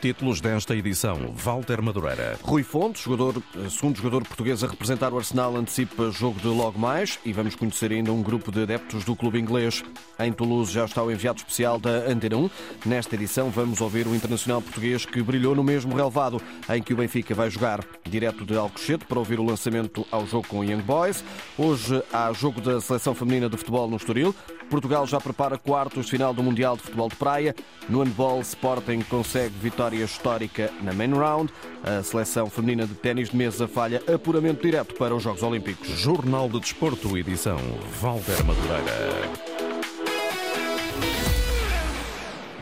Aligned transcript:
Títulos 0.00 0.40
desta 0.40 0.76
edição: 0.76 1.32
Walter 1.34 1.80
Madureira. 1.80 2.38
Rui 2.42 2.62
Fontes, 2.62 3.02
jogador, 3.02 3.42
segundo 3.70 3.96
jogador 3.96 4.26
português 4.26 4.62
a 4.62 4.66
representar 4.66 5.12
o 5.12 5.18
Arsenal, 5.18 5.56
antecipa 5.56 6.10
jogo 6.10 6.38
de 6.38 6.48
logo 6.48 6.78
mais 6.78 7.18
e 7.24 7.32
vamos 7.32 7.54
conhecer 7.54 7.92
ainda 7.92 8.12
um 8.12 8.22
grupo 8.22 8.52
de 8.52 8.62
adeptos 8.62 9.04
do 9.04 9.16
clube 9.16 9.38
inglês. 9.38 9.82
Em 10.18 10.32
Toulouse 10.32 10.72
já 10.72 10.84
está 10.84 11.02
o 11.02 11.10
enviado 11.10 11.38
especial 11.38 11.78
da 11.78 12.08
Antena 12.08 12.36
1. 12.36 12.50
Nesta 12.84 13.14
edição 13.14 13.50
vamos 13.50 13.80
ouvir 13.80 14.06
o 14.06 14.14
internacional 14.14 14.60
português 14.60 15.06
que 15.06 15.22
brilhou 15.22 15.54
no 15.54 15.64
mesmo 15.64 15.94
relevado 15.94 16.40
em 16.68 16.82
que 16.82 16.92
o 16.92 16.96
Benfica 16.96 17.34
vai 17.34 17.50
jogar. 17.50 17.84
Direto 18.04 18.44
de 18.44 18.56
Alcochete 18.56 19.04
para 19.04 19.18
ouvir 19.18 19.40
o 19.40 19.44
lançamento 19.44 20.06
ao 20.10 20.26
jogo 20.26 20.46
com 20.48 20.62
Young 20.62 20.82
Boys. 20.82 21.24
Hoje 21.58 22.02
há 22.12 22.32
jogo 22.32 22.60
da 22.60 22.80
seleção 22.80 23.14
feminina 23.14 23.48
de 23.48 23.56
futebol 23.56 23.88
no 23.88 23.96
Estoril. 23.96 24.34
Portugal 24.70 25.06
já 25.06 25.20
prepara 25.20 25.58
quartos 25.58 26.06
de 26.06 26.10
final 26.10 26.34
do 26.34 26.42
Mundial 26.42 26.76
de 26.76 26.82
Futebol 26.82 27.08
de 27.08 27.16
Praia. 27.16 27.54
No 27.88 28.02
handball, 28.02 28.40
Sporting 28.40 29.02
consegue 29.02 29.54
vitória 29.60 30.04
histórica 30.04 30.70
na 30.82 30.92
main 30.92 31.12
round. 31.12 31.52
A 31.82 32.02
seleção 32.02 32.50
feminina 32.50 32.86
de 32.86 32.94
ténis 32.94 33.30
de 33.30 33.36
mesa 33.36 33.68
falha 33.68 34.02
apuramento 34.12 34.62
direto 34.62 34.94
para 34.94 35.14
os 35.14 35.22
Jogos 35.22 35.42
Olímpicos. 35.42 35.88
Jornal 35.88 36.48
de 36.48 36.60
Desporto, 36.60 37.16
edição 37.16 37.58
Walter 38.00 38.44
Madureira. 38.44 39.55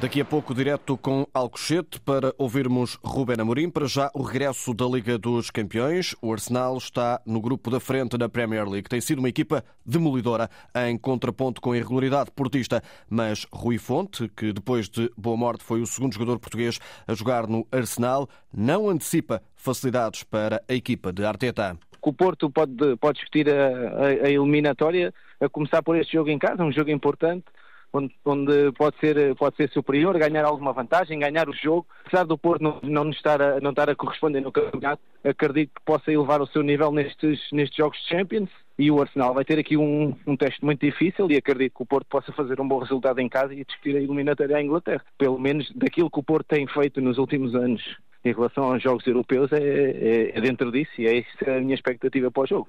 Daqui 0.04 0.20
a 0.20 0.24
pouco, 0.26 0.54
direto 0.54 0.98
com 0.98 1.26
Alcochete, 1.32 1.98
para 1.98 2.34
ouvirmos 2.36 2.98
Ruben 3.02 3.40
Amorim. 3.40 3.70
Para 3.70 3.86
já, 3.86 4.10
o 4.12 4.20
regresso 4.20 4.74
da 4.74 4.84
Liga 4.84 5.16
dos 5.16 5.50
Campeões. 5.50 6.14
O 6.20 6.30
Arsenal 6.30 6.76
está 6.76 7.22
no 7.24 7.40
grupo 7.40 7.70
da 7.70 7.80
frente 7.80 8.18
na 8.18 8.28
Premier 8.28 8.68
League. 8.68 8.86
Tem 8.86 9.00
sido 9.00 9.20
uma 9.20 9.30
equipa 9.30 9.64
demolidora, 9.82 10.50
em 10.86 10.98
contraponto 10.98 11.58
com 11.58 11.72
a 11.72 11.78
irregularidade 11.78 12.30
portista. 12.32 12.82
Mas 13.08 13.46
Rui 13.50 13.78
Fonte, 13.78 14.28
que 14.28 14.52
depois 14.52 14.90
de 14.90 15.10
Boa 15.16 15.38
Morte 15.38 15.64
foi 15.64 15.80
o 15.80 15.86
segundo 15.86 16.12
jogador 16.12 16.38
português 16.38 16.78
a 17.06 17.14
jogar 17.14 17.46
no 17.46 17.66
Arsenal, 17.72 18.28
não 18.52 18.90
antecipa 18.90 19.40
facilidades 19.56 20.22
para 20.22 20.62
a 20.68 20.74
equipa 20.74 21.14
de 21.14 21.24
Arteta. 21.24 21.78
O 22.02 22.12
Porto 22.12 22.50
pode, 22.50 22.94
pode 23.00 23.20
discutir 23.20 23.48
a, 23.48 23.54
a, 23.54 24.06
a 24.26 24.30
eliminatória, 24.30 25.14
a 25.40 25.48
começar 25.48 25.82
por 25.82 25.96
este 25.96 26.12
jogo 26.12 26.28
em 26.28 26.38
casa, 26.38 26.62
um 26.62 26.70
jogo 26.70 26.90
importante 26.90 27.46
onde, 27.94 28.14
onde, 28.24 28.72
pode, 28.72 28.98
ser, 28.98 29.34
pode 29.36 29.56
ser 29.56 29.70
superior, 29.70 30.18
ganhar 30.18 30.44
alguma 30.44 30.72
vantagem, 30.72 31.18
ganhar 31.18 31.48
o 31.48 31.54
jogo. 31.54 31.86
Apesar 32.04 32.24
do 32.24 32.36
Porto 32.36 32.62
não, 32.62 32.80
não, 32.82 33.10
estar, 33.10 33.40
a, 33.40 33.60
não 33.60 33.70
estar 33.70 33.88
a 33.88 33.94
corresponder 33.94 34.40
no 34.40 34.50
campeonato, 34.50 35.00
acredito 35.22 35.70
que 35.74 35.84
possa 35.84 36.12
elevar 36.12 36.42
o 36.42 36.46
seu 36.46 36.62
nível 36.62 36.90
nestes, 36.90 37.40
nestes 37.52 37.76
jogos 37.76 37.98
de 38.00 38.08
Champions. 38.08 38.50
E 38.76 38.90
o 38.90 39.00
Arsenal 39.00 39.32
vai 39.32 39.44
ter 39.44 39.56
aqui 39.56 39.76
um, 39.76 40.16
um 40.26 40.36
teste 40.36 40.64
muito 40.64 40.84
difícil 40.84 41.30
e 41.30 41.36
acredito 41.36 41.76
que 41.76 41.82
o 41.84 41.86
Porto 41.86 42.08
possa 42.08 42.32
fazer 42.32 42.60
um 42.60 42.66
bom 42.66 42.80
resultado 42.80 43.20
em 43.20 43.28
casa 43.28 43.54
e 43.54 43.64
discutir 43.64 43.96
a 43.96 44.00
eliminatória 44.00 44.56
à 44.56 44.62
Inglaterra. 44.62 45.04
Pelo 45.16 45.38
menos 45.38 45.70
daquilo 45.76 46.10
que 46.10 46.18
o 46.18 46.24
Porto 46.24 46.48
tem 46.48 46.66
feito 46.66 47.00
nos 47.00 47.16
últimos 47.16 47.54
anos 47.54 47.80
em 48.24 48.32
relação 48.32 48.64
aos 48.64 48.82
jogos 48.82 49.06
europeus 49.06 49.52
é, 49.52 49.58
é, 49.58 50.38
é, 50.38 50.40
dentro 50.40 50.72
disso 50.72 50.90
e 50.98 51.06
é 51.06 51.18
essa 51.18 51.56
a 51.56 51.60
minha 51.60 51.74
expectativa 51.74 52.30
para 52.30 52.42
o 52.42 52.46
jogo. 52.46 52.68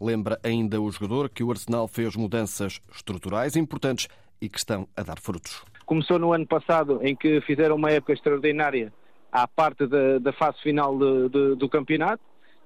Lembra 0.00 0.38
ainda 0.42 0.80
o 0.80 0.90
jogador 0.90 1.30
que 1.30 1.44
o 1.44 1.50
Arsenal 1.50 1.86
fez 1.86 2.16
mudanças 2.16 2.80
estruturais 2.92 3.56
importantes 3.56 4.08
e 4.40 4.48
que 4.48 4.58
estão 4.58 4.88
a 4.96 5.02
dar 5.02 5.18
frutos. 5.18 5.64
Começou 5.84 6.18
no 6.18 6.32
ano 6.32 6.46
passado, 6.46 7.00
em 7.02 7.14
que 7.14 7.40
fizeram 7.42 7.76
uma 7.76 7.90
época 7.90 8.12
extraordinária 8.12 8.92
à 9.30 9.46
parte 9.46 9.86
da, 9.86 10.18
da 10.18 10.32
fase 10.32 10.58
final 10.62 10.98
de, 10.98 11.28
de, 11.28 11.54
do 11.56 11.68
campeonato, 11.68 12.22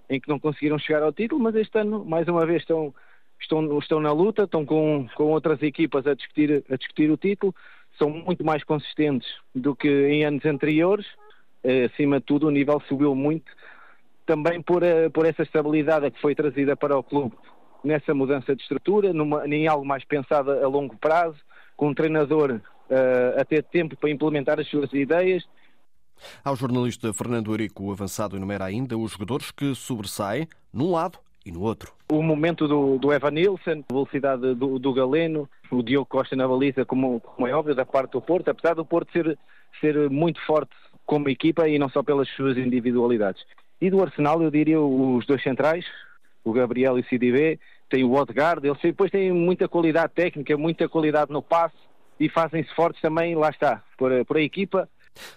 em 0.09 0.21
que 0.21 0.29
não 0.29 0.39
conseguiram 0.39 0.79
chegar 0.79 1.03
ao 1.03 1.13
título, 1.13 1.41
mas 1.41 1.55
este 1.55 1.79
ano, 1.79 2.05
mais 2.05 2.27
uma 2.29 2.45
vez, 2.45 2.63
estão, 2.63 2.95
estão, 3.41 3.79
estão 3.79 4.01
na 4.01 4.13
luta, 4.13 4.45
estão 4.45 4.65
com, 4.65 5.07
com 5.15 5.25
outras 5.25 5.63
equipas 5.63 6.07
a 6.07 6.15
discutir, 6.15 6.65
a 6.71 6.77
discutir 6.77 7.11
o 7.11 7.17
título, 7.17 7.55
são 7.99 8.11
muito 8.11 8.45
mais 8.45 8.65
consistentes 8.65 9.29
do 9.55 9.75
que 9.75 9.89
em 9.89 10.25
anos 10.25 10.45
anteriores, 10.45 11.07
eh, 11.63 11.85
acima 11.85 12.19
de 12.19 12.27
tudo 12.27 12.47
o 12.49 12.51
nível 12.51 12.81
subiu 12.89 13.15
muito, 13.15 13.53
também 14.27 14.63
por, 14.63 14.83
eh, 14.83 15.09
por 15.09 15.27
essa 15.27 15.43
estabilidade 15.43 16.11
que 16.11 16.21
foi 16.21 16.35
trazida 16.35 16.77
para 16.77 16.97
o 16.97 17.03
clube 17.03 17.37
nessa 17.85 18.15
mudança 18.15 18.55
de 18.55 18.63
estrutura, 18.63 19.13
numa, 19.13 19.47
em 19.47 19.67
algo 19.67 19.85
mais 19.85 20.05
pensado 20.05 20.51
a 20.51 20.69
longo 20.69 20.97
prazo, 20.97 21.39
com 21.81 21.89
um 21.89 21.95
treinador 21.95 22.61
uh, 22.91 23.41
a 23.41 23.43
ter 23.43 23.65
tempo 23.65 23.97
para 23.97 24.11
implementar 24.11 24.61
as 24.61 24.69
suas 24.69 24.93
ideias. 24.93 25.43
Ao 26.45 26.55
jornalista 26.55 27.11
Fernando 27.15 27.51
Eurico, 27.51 27.85
o 27.85 27.91
avançado 27.91 28.37
enumera 28.37 28.67
ainda 28.67 28.99
os 28.99 29.13
jogadores 29.13 29.51
que 29.51 29.75
sobressaem 29.75 30.47
num 30.71 30.91
lado 30.91 31.19
e 31.45 31.51
no 31.51 31.63
outro. 31.63 31.95
O 32.13 32.23
momento 32.23 32.69
do, 32.69 32.99
do 32.99 33.11
Evan 33.11 33.31
Nilsson, 33.31 33.83
a 33.89 33.93
velocidade 33.95 34.55
do, 34.55 34.79
do, 34.79 34.93
Galeno, 34.93 35.49
o 35.71 35.83
Diogo 35.83 36.05
Costa 36.05 36.37
na 36.37 36.47
baliza, 36.47 36.85
como, 36.85 37.19
como, 37.19 37.49
é 37.49 37.55
óbvio, 37.55 37.75
da 37.75 37.87
parte 37.87 38.13
do 38.13 38.21
Porto, 38.21 38.51
apesar 38.51 38.75
do 38.75 38.85
Porto 38.85 39.11
ser, 39.11 39.39
ser 39.81 40.11
muito 40.11 40.39
forte 40.45 40.77
como 41.07 41.31
equipa 41.31 41.67
e 41.67 41.79
não 41.79 41.89
só 41.89 42.03
pelas 42.03 42.29
suas 42.37 42.59
individualidades. 42.59 43.43
E 43.81 43.89
do 43.89 44.03
Arsenal, 44.03 44.43
eu 44.43 44.51
diria 44.51 44.79
os 44.79 45.25
dois 45.25 45.43
centrais, 45.43 45.87
o 46.45 46.53
Gabriel 46.53 46.99
e 46.99 47.01
o 47.01 47.09
CDB, 47.09 47.59
tem 47.91 48.05
o 48.05 48.13
Odegaard, 48.13 48.67
eles 48.67 48.81
depois 48.81 49.11
têm 49.11 49.33
muita 49.33 49.69
qualidade 49.69 50.13
técnica, 50.15 50.57
muita 50.57 50.89
qualidade 50.89 51.33
no 51.33 51.43
passe 51.43 51.77
e 52.19 52.29
fazem-se 52.29 52.73
fortes 52.75 53.03
também, 53.03 53.35
lá 53.35 53.51
está, 53.51 53.83
por, 53.99 54.11
por 54.25 54.37
a 54.37 54.41
equipa. 54.41 54.89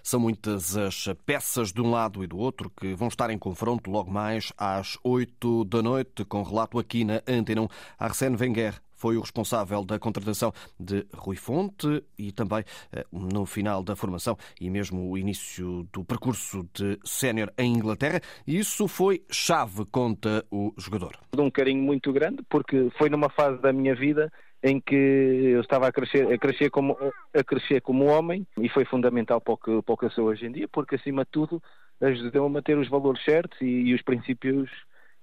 São 0.04 0.20
muitas 0.20 0.78
as 0.78 1.10
peças 1.26 1.74
de 1.74 1.82
um 1.82 1.90
lado 1.90 2.24
e 2.24 2.28
do 2.28 2.38
outro 2.38 2.70
que 2.70 2.94
vão 2.94 3.08
estar 3.08 3.30
em 3.32 3.38
confronto 3.38 3.90
logo 3.90 4.12
mais 4.12 4.54
às 4.58 4.98
8 5.04 5.66
da 5.66 5.82
noite, 5.82 6.24
com 6.26 6.44
relato 6.44 6.78
aqui 6.78 7.04
na 7.04 7.22
Antena 7.28 7.64
1. 7.64 7.68
Arsène 7.98 8.38
Wenger 8.40 8.76
foi 9.04 9.18
o 9.18 9.20
responsável 9.20 9.84
da 9.84 10.00
contratação 10.00 10.54
de 10.80 11.06
Rui 11.14 11.36
Fonte 11.36 12.02
e 12.18 12.32
também 12.32 12.64
eh, 12.94 13.04
no 13.12 13.46
final 13.46 13.84
da 13.84 13.98
formação 13.98 14.38
e 14.62 14.70
mesmo 14.70 15.12
o 15.12 15.18
início 15.18 15.86
do 15.92 16.06
percurso 16.06 16.66
de 16.74 16.98
sénior 17.04 17.52
em 17.58 17.74
Inglaterra. 17.74 18.22
Isso 18.48 18.88
foi 18.88 19.22
chave, 19.30 19.84
conta 19.92 20.46
o 20.50 20.74
jogador. 20.78 21.18
Um 21.38 21.52
carinho 21.52 21.84
muito 21.84 22.14
grande, 22.14 22.44
porque 22.50 22.90
foi 22.98 23.10
numa 23.10 23.28
fase 23.28 23.62
da 23.62 23.74
minha 23.74 23.94
vida 23.94 24.32
em 24.64 24.80
que 24.80 24.96
eu 24.96 25.60
estava 25.60 25.90
a 25.90 25.92
crescer, 25.92 26.32
a 26.32 26.38
crescer, 26.38 26.70
como, 26.70 26.96
a 27.34 27.44
crescer 27.44 27.82
como 27.82 28.06
homem 28.06 28.48
e 28.58 28.70
foi 28.70 28.86
fundamental 28.86 29.42
para 29.42 29.54
o, 29.54 29.58
que, 29.58 29.82
para 29.82 29.94
o 29.96 29.98
que 29.98 30.06
eu 30.06 30.12
sou 30.12 30.28
hoje 30.28 30.46
em 30.46 30.52
dia, 30.54 30.70
porque 30.70 30.96
acima 30.96 31.26
de 31.26 31.32
tudo 31.32 31.62
ajudou-me 32.00 32.58
a 32.58 32.62
ter 32.62 32.78
os 32.78 32.88
valores 32.88 33.22
certos 33.26 33.60
e, 33.60 33.66
e 33.66 33.94
os 33.94 34.02
princípios 34.02 34.70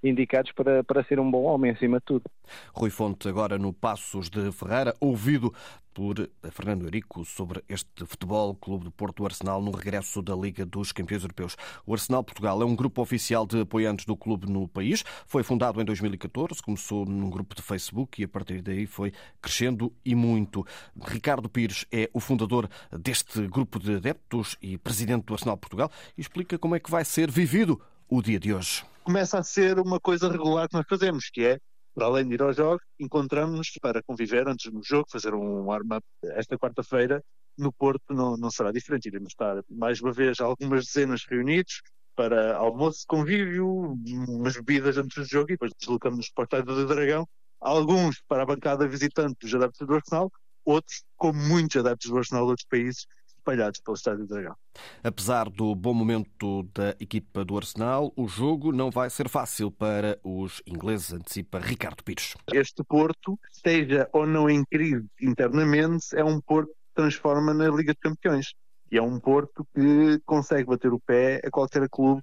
indicados 0.02 0.52
para, 0.52 0.82
para 0.84 1.04
ser 1.04 1.20
um 1.20 1.30
bom 1.30 1.42
homem, 1.44 1.70
acima 1.70 1.98
de 1.98 2.04
tudo. 2.04 2.24
Rui 2.72 2.90
Fonte, 2.90 3.28
agora 3.28 3.58
no 3.58 3.72
Passos 3.72 4.30
de 4.30 4.50
Ferreira, 4.52 4.94
ouvido 5.00 5.52
por 5.92 6.30
Fernando 6.52 6.84
Eurico 6.84 7.24
sobre 7.24 7.62
este 7.68 8.06
Futebol 8.06 8.54
Clube 8.54 8.84
do 8.84 8.90
Porto 8.90 9.24
Arsenal 9.24 9.60
no 9.60 9.70
regresso 9.70 10.22
da 10.22 10.34
Liga 10.34 10.64
dos 10.64 10.92
Campeões 10.92 11.22
Europeus. 11.22 11.56
O 11.84 11.92
Arsenal 11.92 12.22
Portugal 12.22 12.62
é 12.62 12.64
um 12.64 12.76
grupo 12.76 13.02
oficial 13.02 13.46
de 13.46 13.60
apoiantes 13.60 14.06
do 14.06 14.16
clube 14.16 14.50
no 14.50 14.68
país. 14.68 15.04
Foi 15.26 15.42
fundado 15.42 15.80
em 15.80 15.84
2014, 15.84 16.62
começou 16.62 17.04
num 17.04 17.28
grupo 17.28 17.54
de 17.54 17.62
Facebook 17.62 18.20
e 18.20 18.24
a 18.24 18.28
partir 18.28 18.62
daí 18.62 18.86
foi 18.86 19.12
crescendo 19.42 19.92
e 20.04 20.14
muito. 20.14 20.64
Ricardo 21.02 21.48
Pires 21.48 21.84
é 21.92 22.08
o 22.12 22.20
fundador 22.20 22.68
deste 22.92 23.46
grupo 23.48 23.78
de 23.78 23.96
adeptos 23.96 24.56
e 24.62 24.78
presidente 24.78 25.24
do 25.24 25.34
Arsenal 25.34 25.56
Portugal 25.56 25.90
e 26.16 26.20
explica 26.20 26.58
como 26.58 26.76
é 26.76 26.80
que 26.80 26.90
vai 26.90 27.04
ser 27.04 27.30
vivido 27.30 27.80
o 28.10 28.20
dia 28.20 28.38
de 28.38 28.52
hoje 28.52 28.84
começa 29.10 29.38
a 29.38 29.42
ser 29.42 29.78
uma 29.78 29.98
coisa 29.98 30.30
regular 30.30 30.68
que 30.68 30.76
nós 30.76 30.86
fazemos, 30.88 31.30
que 31.30 31.44
é, 31.44 31.58
para 31.94 32.06
além 32.06 32.28
de 32.28 32.34
ir 32.34 32.42
aos 32.42 32.56
jogos, 32.56 32.82
encontramos-nos 32.98 33.70
para 33.80 34.02
conviver 34.02 34.46
antes 34.46 34.70
do 34.70 34.80
jogo, 34.84 35.06
fazer 35.10 35.34
um 35.34 35.64
warm-up. 35.64 36.04
Esta 36.22 36.56
quarta-feira, 36.56 37.22
no 37.58 37.72
Porto, 37.72 38.14
não, 38.14 38.36
não 38.36 38.50
será 38.50 38.70
diferente. 38.70 39.06
Iremos 39.06 39.30
estar, 39.30 39.60
mais 39.68 40.00
uma 40.00 40.12
vez, 40.12 40.38
algumas 40.40 40.86
dezenas 40.86 41.24
reunidos 41.28 41.82
para 42.14 42.56
almoço, 42.56 43.04
convívio, 43.08 43.98
umas 44.28 44.54
bebidas 44.54 44.96
antes 44.96 45.16
do 45.16 45.24
jogo 45.24 45.50
e 45.50 45.54
depois 45.54 45.72
deslocamos-nos 45.78 46.30
para 46.30 46.42
o 46.42 46.44
Estádio 46.44 46.74
do 46.74 46.86
Dragão. 46.86 47.26
Alguns 47.60 48.22
para 48.28 48.44
a 48.44 48.46
bancada 48.46 48.86
visitante 48.86 49.36
dos 49.40 49.54
adeptos 49.54 49.86
do 49.86 49.94
Arsenal, 49.94 50.30
outros, 50.64 51.02
como 51.16 51.38
muitos 51.38 51.76
adeptos 51.76 52.10
do 52.10 52.18
Arsenal 52.18 52.44
de 52.44 52.50
outros 52.50 52.68
países, 52.70 53.06
espalhados 53.50 53.80
pelo 53.80 53.94
Estádio 53.96 54.26
do 54.26 54.34
Dragão. 54.34 54.56
Apesar 55.02 55.50
do 55.50 55.74
bom 55.74 55.92
momento 55.92 56.62
da 56.74 56.90
equipa 57.00 57.44
do 57.44 57.56
Arsenal, 57.56 58.12
o 58.16 58.28
jogo 58.28 58.72
não 58.72 58.90
vai 58.90 59.10
ser 59.10 59.28
fácil 59.28 59.70
para 59.70 60.18
os 60.22 60.62
ingleses, 60.66 61.12
antecipa 61.12 61.58
Ricardo 61.58 62.02
Pires. 62.04 62.36
Este 62.52 62.82
Porto, 62.84 63.38
seja 63.50 64.08
ou 64.12 64.26
não 64.26 64.48
em 64.48 64.64
crise 64.64 65.06
internamente, 65.20 66.06
é 66.14 66.24
um 66.24 66.40
Porto 66.40 66.68
que 66.68 66.94
transforma 66.94 67.52
na 67.52 67.68
Liga 67.68 67.92
de 67.92 68.00
Campeões. 68.00 68.52
E 68.92 68.98
é 68.98 69.02
um 69.02 69.20
Porto 69.20 69.64
que 69.72 70.20
consegue 70.26 70.64
bater 70.64 70.92
o 70.92 71.00
pé 71.00 71.40
a 71.44 71.50
qualquer 71.50 71.88
clube 71.88 72.22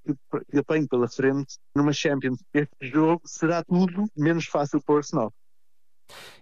que 0.52 0.58
apanhe 0.58 0.86
pela 0.86 1.08
frente 1.08 1.58
numa 1.74 1.94
Champions. 1.94 2.40
Este 2.54 2.76
jogo 2.82 3.22
será 3.26 3.64
tudo 3.64 4.06
menos 4.18 4.48
fácil 4.48 4.82
para 4.84 4.96
o 4.96 4.98
Arsenal. 4.98 5.34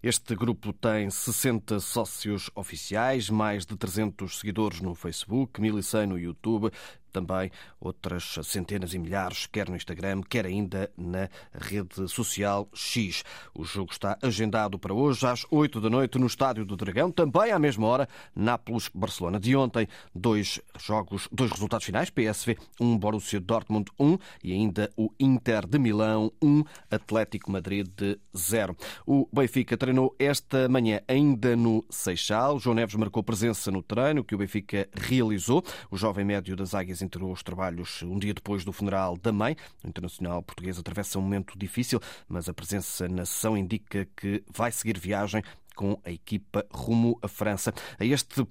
Este 0.01 0.35
grupo 0.35 0.71
tem 0.73 1.09
60 1.09 1.79
sócios 1.79 2.49
oficiais, 2.55 3.29
mais 3.29 3.65
de 3.65 3.75
300 3.75 4.39
seguidores 4.39 4.81
no 4.81 4.93
Facebook, 4.93 5.59
1.100 5.59 6.05
no 6.05 6.19
YouTube 6.19 6.71
também 7.15 7.49
outras 7.79 8.37
centenas 8.43 8.93
e 8.93 8.99
milhares, 8.99 9.47
quer 9.47 9.69
no 9.69 9.75
Instagram, 9.77 10.21
quer 10.21 10.45
ainda 10.45 10.91
na 10.97 11.29
rede 11.53 12.09
social 12.09 12.67
X. 12.73 13.23
O 13.53 13.63
jogo 13.63 13.93
está 13.93 14.17
agendado 14.21 14.77
para 14.77 14.93
hoje 14.93 15.25
às 15.25 15.45
8 15.49 15.79
da 15.79 15.89
noite 15.89 16.19
no 16.19 16.27
Estádio 16.27 16.65
do 16.65 16.75
Dragão, 16.75 17.09
também 17.09 17.53
à 17.53 17.57
mesma 17.57 17.87
hora, 17.87 18.09
Nápoles-Barcelona. 18.35 19.39
De 19.39 19.55
ontem, 19.55 19.87
dois 20.13 20.59
jogos, 20.77 21.29
dois 21.31 21.51
resultados 21.51 21.85
finais, 21.85 22.09
PSV 22.09 22.57
1, 22.81 22.97
Borussia 22.97 23.39
Dortmund 23.39 23.89
1 23.97 24.17
e 24.43 24.51
ainda 24.51 24.91
o 24.97 25.09
Inter 25.17 25.65
de 25.65 25.79
Milão 25.79 26.33
1, 26.41 26.63
Atlético 26.91 27.49
Madrid 27.49 27.87
0. 28.35 28.75
O 29.07 29.25
Benfica 29.31 29.77
treinou 29.77 30.13
esta 30.19 30.67
manhã 30.67 30.99
ainda 31.07 31.55
no 31.55 31.85
Seixal. 31.89 32.59
João 32.59 32.75
Neves 32.75 32.95
marcou 32.95 33.23
presença 33.23 33.71
no 33.71 33.81
treino 33.81 34.21
que 34.21 34.35
o 34.35 34.37
Benfica 34.37 34.89
realizou. 34.93 35.63
O 35.89 35.95
jovem 35.95 36.25
médio 36.25 36.57
das 36.57 36.73
Águias 36.73 37.04
integrou 37.05 37.31
os 37.31 37.43
trabalhos 37.43 38.01
um 38.03 38.19
dia 38.19 38.33
depois 38.33 38.65
do 38.65 38.73
funeral 38.73 39.17
da 39.17 39.31
mãe. 39.31 39.55
O 39.83 39.87
internacional 39.87 40.41
português 40.43 40.77
atravessa 40.77 41.17
um 41.17 41.21
momento 41.21 41.57
difícil, 41.57 41.99
mas 42.27 42.49
a 42.49 42.53
presença 42.53 43.07
na 43.07 43.25
sessão 43.25 43.57
indica 43.57 44.07
que 44.15 44.43
vai 44.53 44.71
seguir 44.71 44.99
viagem 44.99 45.41
com 45.75 45.99
a 46.05 46.11
equipa 46.11 46.65
rumo 46.71 47.19
à 47.21 47.27
França. 47.27 47.73
A 47.99 48.05
este 48.05 48.43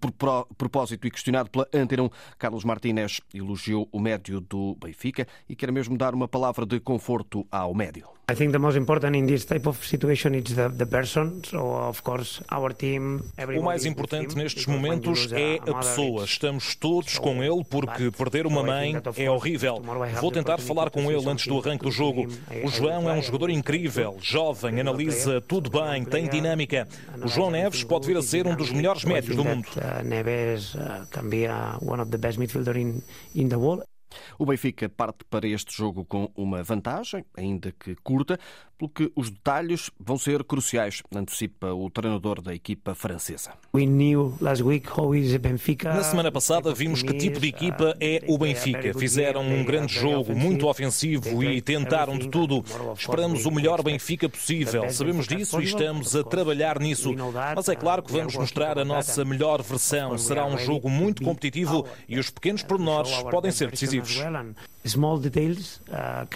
propósito 0.57 1.07
e 1.07 1.11
questionado 1.11 1.51
pela 1.51 1.69
Antena 1.75 2.11
Carlos 2.39 2.65
Martínez 2.65 3.21
elogiou 3.33 3.89
o 3.91 3.99
médio 3.99 4.41
do 4.41 4.77
Benfica 4.77 5.27
e 5.49 5.57
quer 5.57 5.73
mesmo 5.73 5.97
dar 5.97 6.15
uma 6.15 6.29
palavra 6.29 6.67
de 6.67 6.79
conforto 6.81 7.47
ao 7.51 7.75
médio. 7.75 8.09
I 8.27 8.35
think 8.35 8.53
the 8.53 8.59
most 8.59 8.79
important 8.79 9.15
in 9.15 9.27
this 9.27 9.45
type 9.45 9.67
of 9.67 9.85
situation 9.85 10.35
is 10.35 10.55
the, 10.55 10.71
the 10.71 10.87
person. 10.87 11.43
So 11.45 11.59
of 11.59 12.03
course 12.03 12.43
our 12.51 12.73
team. 12.73 13.21
O 13.59 13.63
mais 13.63 13.85
importante 13.85 14.35
nestes 14.35 14.65
momentos 14.65 15.31
é 15.31 15.59
a 15.71 15.75
pessoa. 15.75 16.25
Estamos 16.25 16.75
todos 16.75 17.19
com 17.19 17.43
ele 17.45 17.63
porque 17.69 18.11
perder 18.11 18.47
uma 18.47 18.63
mãe 18.63 18.95
é 19.19 19.31
horrível. 19.31 19.83
Vou 20.23 20.33
tentar 20.33 20.57
falar 20.57 20.89
com 20.89 21.13
ele 21.13 21.29
antes 21.29 21.47
do 21.47 21.59
arranque 21.59 21.85
do 21.85 21.91
jogo. 21.91 22.27
O 22.65 22.71
João 22.71 23.11
é 23.11 23.13
um 23.13 23.23
jogador 23.23 23.51
incrível, 23.51 24.17
jovem, 24.23 24.81
analisa 24.81 25.43
tudo 25.43 25.69
bem, 25.69 26.03
tem 26.05 26.27
dinâmica. 26.27 26.89
O 27.23 27.29
João 27.29 27.51
Neves 27.51 27.85
pode 27.85 28.07
vir 28.07 28.17
a 28.17 28.23
ser 28.23 28.47
um 28.47 28.57
dos 28.57 28.71
melhores 28.71 29.05
médios 29.05 29.37
do 29.37 29.45
mundo. 29.45 29.69
Uh, 29.77 30.03
Neves 30.03 30.75
uh, 30.75 31.07
can 31.11 31.29
be 31.29 31.47
uh, 31.47 31.77
one 31.83 32.01
of 32.01 32.11
the 32.11 32.19
best 32.19 32.39
midfielder 32.39 32.77
in 32.77 33.03
in 33.35 33.49
the 33.49 33.57
world. 33.57 33.85
O 34.39 34.47
Benfica 34.47 34.89
parte 34.89 35.25
para 35.29 35.47
este 35.47 35.77
jogo 35.77 36.05
com 36.05 36.31
uma 36.37 36.63
vantagem, 36.63 37.25
ainda 37.37 37.73
que 37.73 37.95
curta, 37.97 38.39
pelo 38.77 38.89
que 38.89 39.13
os 39.15 39.31
detalhes 39.31 39.91
vão 39.99 40.19
ser 40.19 40.43
cruciais, 40.45 41.03
antecipa 41.15 41.73
o 41.73 41.89
treinador 41.91 42.41
da 42.41 42.55
equipa 42.55 42.95
francesa. 42.95 43.53
Na 45.85 46.03
semana 46.03 46.33
passada 46.33 46.75
vimos 46.75 47.03
que 47.03 47.15
tipo 47.15 47.41
de 47.41 47.49
equipa 47.49 47.97
é 48.01 48.23
o 48.27 48.37
Benfica. 48.37 48.93
Fizeram 48.99 49.43
um 49.43 49.65
grande 49.65 49.95
jogo, 49.95 50.35
muito 50.35 50.67
ofensivo 50.67 51.43
e 51.43 51.61
tentaram 51.61 52.19
de 52.19 52.29
tudo. 52.29 52.65
Esperamos 52.97 53.47
o 53.47 53.51
melhor 53.51 53.83
Benfica 53.83 54.29
possível. 54.29 54.91
Sabemos 54.91 55.27
disso 55.27 55.61
e 55.61 55.65
estamos 55.65 56.17
a 56.17 56.25
trabalhar 56.25 56.81
nisso. 56.81 57.15
Mas 57.55 57.69
é 57.69 57.77
claro 57.77 58.03
que 58.03 58.13
vamos 58.13 58.35
mostrar 58.35 58.79
a 58.79 58.85
nossa 58.85 59.25
melhor 59.25 59.63
versão. 59.63 60.19
Será 60.19 60.47
um 60.47 60.59
jogo 60.59 60.91
muito 60.91 61.23
competitivo 61.23 61.87
e 62.09 62.19
os 62.19 62.31
pequenos 62.31 62.63
pormenores 62.63 63.13
podem 63.31 63.53
ser 63.53 63.71
decisivos. 63.71 64.04
Details 65.21 65.81
uh. 65.89 66.27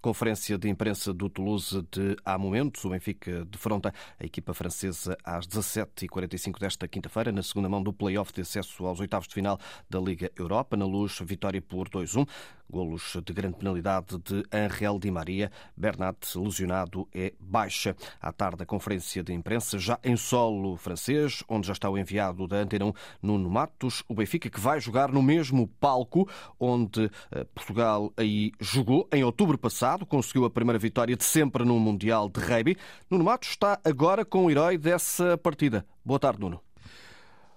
Conferência 0.00 0.56
de 0.56 0.68
imprensa 0.68 1.12
do 1.12 1.28
Toulouse 1.28 1.82
de 1.90 2.16
há 2.24 2.38
momentos. 2.38 2.84
O 2.84 2.90
Benfica 2.90 3.44
defronta 3.44 3.92
a 4.18 4.24
equipa 4.24 4.54
francesa 4.54 5.16
às 5.24 5.46
17h45 5.46 6.58
desta 6.58 6.88
quinta-feira, 6.88 7.32
na 7.32 7.42
segunda 7.42 7.68
mão 7.68 7.82
do 7.82 7.92
play-off 7.92 8.32
de 8.32 8.42
acesso 8.42 8.86
aos 8.86 9.00
oitavos 9.00 9.28
de 9.28 9.34
final 9.34 9.58
da 9.88 10.00
Liga 10.00 10.30
Europa. 10.36 10.76
Na 10.76 10.84
luz, 10.84 11.18
vitória 11.24 11.60
por 11.60 11.88
2-1. 11.88 12.26
Golos 12.70 13.16
de 13.24 13.32
grande 13.32 13.56
penalidade 13.56 14.18
de 14.18 14.42
Angel 14.52 14.98
Di 14.98 15.10
Maria. 15.10 15.50
Bernat, 15.76 16.36
lesionado, 16.36 17.08
é 17.14 17.32
baixa. 17.38 17.96
À 18.20 18.32
tarde, 18.32 18.62
a 18.62 18.66
conferência 18.66 19.22
de 19.22 19.32
imprensa, 19.32 19.78
já 19.78 19.98
em 20.02 20.16
solo 20.16 20.76
francês, 20.76 21.42
onde 21.48 21.66
já 21.66 21.72
está 21.72 21.88
o 21.88 21.98
enviado 21.98 22.46
da 22.46 22.56
Antena 22.56 22.86
1, 22.86 22.92
Nuno 23.22 23.50
Matos. 23.50 24.02
O 24.08 24.14
Benfica 24.14 24.50
que 24.50 24.60
vai 24.60 24.80
jogar 24.80 25.12
no 25.12 25.22
mesmo 25.22 25.68
palco 25.80 26.28
onde 26.58 27.10
eh, 27.30 27.44
Portugal 27.54 28.12
aí 28.16 28.52
jogou 28.60 29.08
em 29.12 29.22
outubro 29.24 29.58
passado, 29.58 30.06
conseguiu 30.06 30.44
a 30.44 30.50
primeira 30.50 30.78
vitória 30.78 31.16
de 31.16 31.24
sempre 31.24 31.64
no 31.64 31.78
Mundial 31.78 32.28
de 32.28 32.40
Rugby. 32.40 32.76
Nuno 33.10 33.24
Matos 33.24 33.50
está 33.50 33.78
agora 33.84 34.24
com 34.24 34.46
o 34.46 34.50
herói 34.50 34.78
dessa 34.78 35.38
partida. 35.38 35.86
Boa 36.04 36.18
tarde, 36.18 36.40
Nuno. 36.40 36.60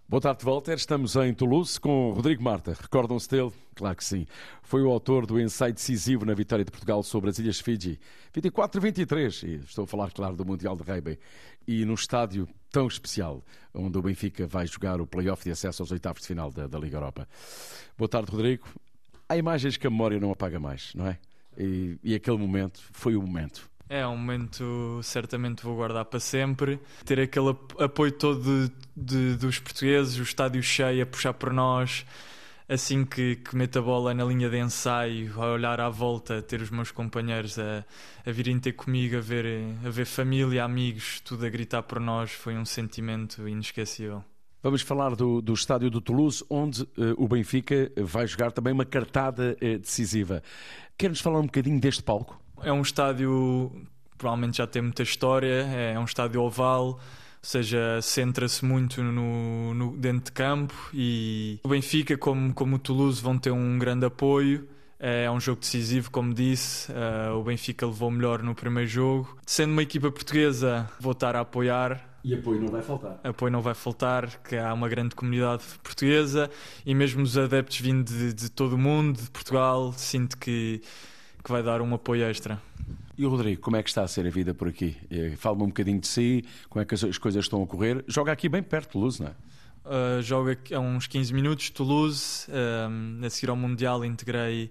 Boa 0.09 0.21
tarde, 0.21 0.45
Walter. 0.45 0.75
Estamos 0.75 1.18
em 1.18 1.33
Toulouse 1.33 1.77
com 1.77 2.13
Rodrigo 2.13 2.42
Marta. 2.42 2.71
Recordam-se 2.80 3.27
dele? 3.27 3.51
Claro 3.75 3.94
que 3.94 4.06
sim. 4.06 4.25
Foi 4.63 4.81
o 4.81 4.89
autor 4.89 5.25
do 5.25 5.38
ensaio 5.38 5.74
decisivo 5.74 6.24
na 6.24 6.33
vitória 6.33 6.63
de 6.63 6.71
Portugal 6.71 7.04
sobre 7.04 7.30
as 7.30 7.38
Ilhas 7.39 7.59
Fiji. 7.59 8.00
24-23. 8.33 9.44
E 9.44 9.56
estou 9.56 9.83
a 9.83 9.88
falar, 9.88 10.09
claro, 10.12 10.38
do 10.38 10.45
Mundial 10.45 10.77
de 10.77 10.83
Rugby. 10.83 11.19
E 11.68 11.83
num 11.83 11.94
estádio 11.94 12.48
tão 12.71 12.88
especial, 12.88 13.44
onde 13.74 13.98
o 13.98 14.01
Benfica 14.01 14.48
vai 14.48 14.65
jogar 14.65 15.01
o 15.01 15.06
play-off 15.06 15.44
de 15.44 15.51
acesso 15.51 15.83
aos 15.83 15.92
oitavos 15.92 16.21
de 16.21 16.27
final 16.30 16.54
da, 16.54 16.68
da 16.68 16.80
Liga 16.80 16.95
Europa. 16.95 17.27
Boa 17.98 18.07
tarde, 18.07 18.31
Rodrigo. 18.31 18.65
Há 19.27 19.36
imagens 19.36 19.75
que 19.75 19.88
a 19.88 19.89
memória 19.89 20.21
não 20.21 20.31
apaga 20.31 20.57
mais, 20.57 20.94
não 20.95 21.06
é? 21.06 21.19
E, 21.57 22.00
e 22.01 22.15
aquele 22.15 22.38
momento 22.38 22.80
foi 22.94 23.18
o 23.18 23.21
momento. 23.21 23.69
É 23.89 24.06
um 24.06 24.18
momento 24.18 25.00
certamente 25.01 25.63
vou 25.63 25.75
guardar 25.75 26.04
para 26.06 26.19
sempre. 26.19 26.80
Ter 27.06 27.19
aquele 27.22 27.56
apoio 27.80 28.12
todo 28.12 28.42
de, 28.42 28.72
de, 28.95 29.36
dos 29.38 29.60
portugueses, 29.60 30.19
o 30.19 30.24
estádio 30.24 30.62
cheio 30.62 31.04
a 31.04 31.06
puxar 31.06 31.34
por 31.34 31.54
nós, 31.54 32.06
assim 32.68 33.06
que, 33.06 33.38
que 33.38 33.56
meto 33.56 33.80
a 33.80 33.81
bola 33.81 34.13
na 34.13 34.25
linha 34.25 34.50
de 34.50 34.60
ensaio, 34.60 35.31
a 35.42 35.54
olhar 35.54 35.80
à 35.80 35.89
volta, 35.89 36.42
ter 36.42 36.62
os 36.62 36.69
meus 36.69 36.92
companheiros 36.92 37.57
a, 37.57 37.86
a 38.25 38.31
virem 38.31 38.60
ter 38.60 38.74
comigo, 38.74 39.18
a 39.18 39.22
ver, 39.22 39.45
a 39.86 39.90
ver 39.90 40.06
família, 40.06 40.66
amigos, 40.66 41.22
tudo 41.22 41.45
a 41.45 41.50
gritar 41.50 41.83
por 41.83 42.00
nós, 42.01 42.31
foi 42.31 42.57
um 42.57 42.66
sentimento 42.66 43.48
inesquecível. 43.48 44.22
Vamos 44.62 44.81
falar 44.81 45.16
do, 45.16 45.42
do 45.42 45.54
estádio 45.54 45.90
do 45.90 46.01
Toulouse, 46.01 46.44
onde 46.50 46.81
uh, 46.81 47.16
o 47.16 47.28
Benfica 47.28 47.90
vai 47.95 48.28
jogar 48.28 48.51
também 48.51 48.74
uma 48.74 48.86
cartada 48.86 49.56
uh, 49.62 49.80
decisiva. 49.80 50.44
Quer-nos 50.98 51.22
falar 51.22 51.40
um 51.40 51.45
bocadinho 51.45 51.80
deste 51.80 52.04
palco? 52.04 52.47
É 52.63 52.71
um 52.71 52.81
estádio 52.81 53.71
provavelmente 54.18 54.57
já 54.57 54.68
tem 54.68 54.81
muita 54.81 55.04
história, 55.04 55.63
é 55.68 55.98
um 55.98 56.04
estádio 56.04 56.42
oval, 56.42 56.86
ou 56.88 57.00
seja, 57.42 58.01
centra-se 58.01 58.65
muito 58.65 59.01
no, 59.04 59.74
no, 59.74 59.98
dentro 59.98 60.25
de 60.25 60.31
campo 60.31 60.74
e 60.94 61.59
o 61.63 61.69
Benfica, 61.69 62.18
como, 62.18 62.54
como 62.54 62.75
o 62.75 62.80
Toulouse, 62.80 63.21
vão 63.21 63.38
ter 63.38 63.51
um 63.51 63.77
grande 63.77 64.06
apoio. 64.06 64.68
É 65.00 65.30
um 65.30 65.39
jogo 65.39 65.62
decisivo, 65.62 66.09
como 66.09 66.33
disse. 66.33 66.92
Uh, 66.92 67.38
o 67.38 67.44
Benfica 67.44 67.86
levou 67.86 68.09
melhor 68.09 68.42
no 68.42 68.56
primeiro 68.56 68.89
jogo. 68.89 69.38
Sendo 69.45 69.71
uma 69.74 69.83
equipa 69.83 70.09
portuguesa, 70.09 70.89
vou 71.00 71.12
estar 71.12 71.36
a 71.36 71.42
apoiar. 71.42 72.04
E 72.24 72.33
apoio 72.33 72.59
não 72.59 72.69
vai 72.69 72.81
faltar. 72.81 73.19
Apoio 73.24 73.51
não 73.51 73.62
vai 73.62 73.75
faltar, 73.75 74.42
que 74.42 74.57
há 74.57 74.74
uma 74.74 74.89
grande 74.89 75.13
comunidade 75.13 75.63
portuguesa 75.83 76.50
e 76.83 76.95
mesmo 76.95 77.21
os 77.21 77.38
adeptos 77.38 77.80
vindo 77.80 78.04
de, 78.04 78.33
de 78.33 78.49
todo 78.49 78.73
o 78.73 78.78
mundo, 78.78 79.21
de 79.21 79.30
Portugal, 79.30 79.94
sinto 79.94 80.35
que 80.35 80.81
que 81.47 81.51
vai 81.54 81.63
dar 81.63 81.81
um 81.81 81.94
apoio 81.95 82.25
extra. 82.25 82.61
E 83.18 83.25
o 83.25 83.30
Rodrigo, 83.30 83.61
como 83.61 83.77
é 83.77 83.81
que 83.81 83.87
está 83.87 84.04
a 84.04 84.07
ser 84.07 84.27
a 84.27 84.30
vida 84.30 84.54
por 84.54 84.68
aqui? 84.68 84.97
Eh, 85.09 85.33
fala-me 85.37 85.63
um 85.63 85.68
bocadinho 85.68 85.99
de 85.99 86.06
si, 86.06 86.44
como 86.69 86.83
é 86.83 86.85
que 86.85 86.94
as 86.94 87.18
coisas 87.18 87.45
estão 87.45 87.63
a 87.63 87.66
correr. 87.66 88.04
Joga 88.06 88.33
aqui 88.33 88.49
bem 88.49 88.61
perto 88.61 88.87
de 88.87 88.92
Toulouse, 88.92 89.21
não 89.21 89.30
é? 89.30 89.31
Uh, 89.85 90.21
joga 90.21 90.59
a 90.75 90.80
uns 90.80 91.07
15 91.07 91.33
minutos, 91.33 91.69
Toulouse. 91.69 92.45
Uh, 92.49 93.25
a 93.25 93.30
seguir 93.30 93.49
ao 93.49 93.56
Mundial 93.56 94.04
integrei 94.04 94.69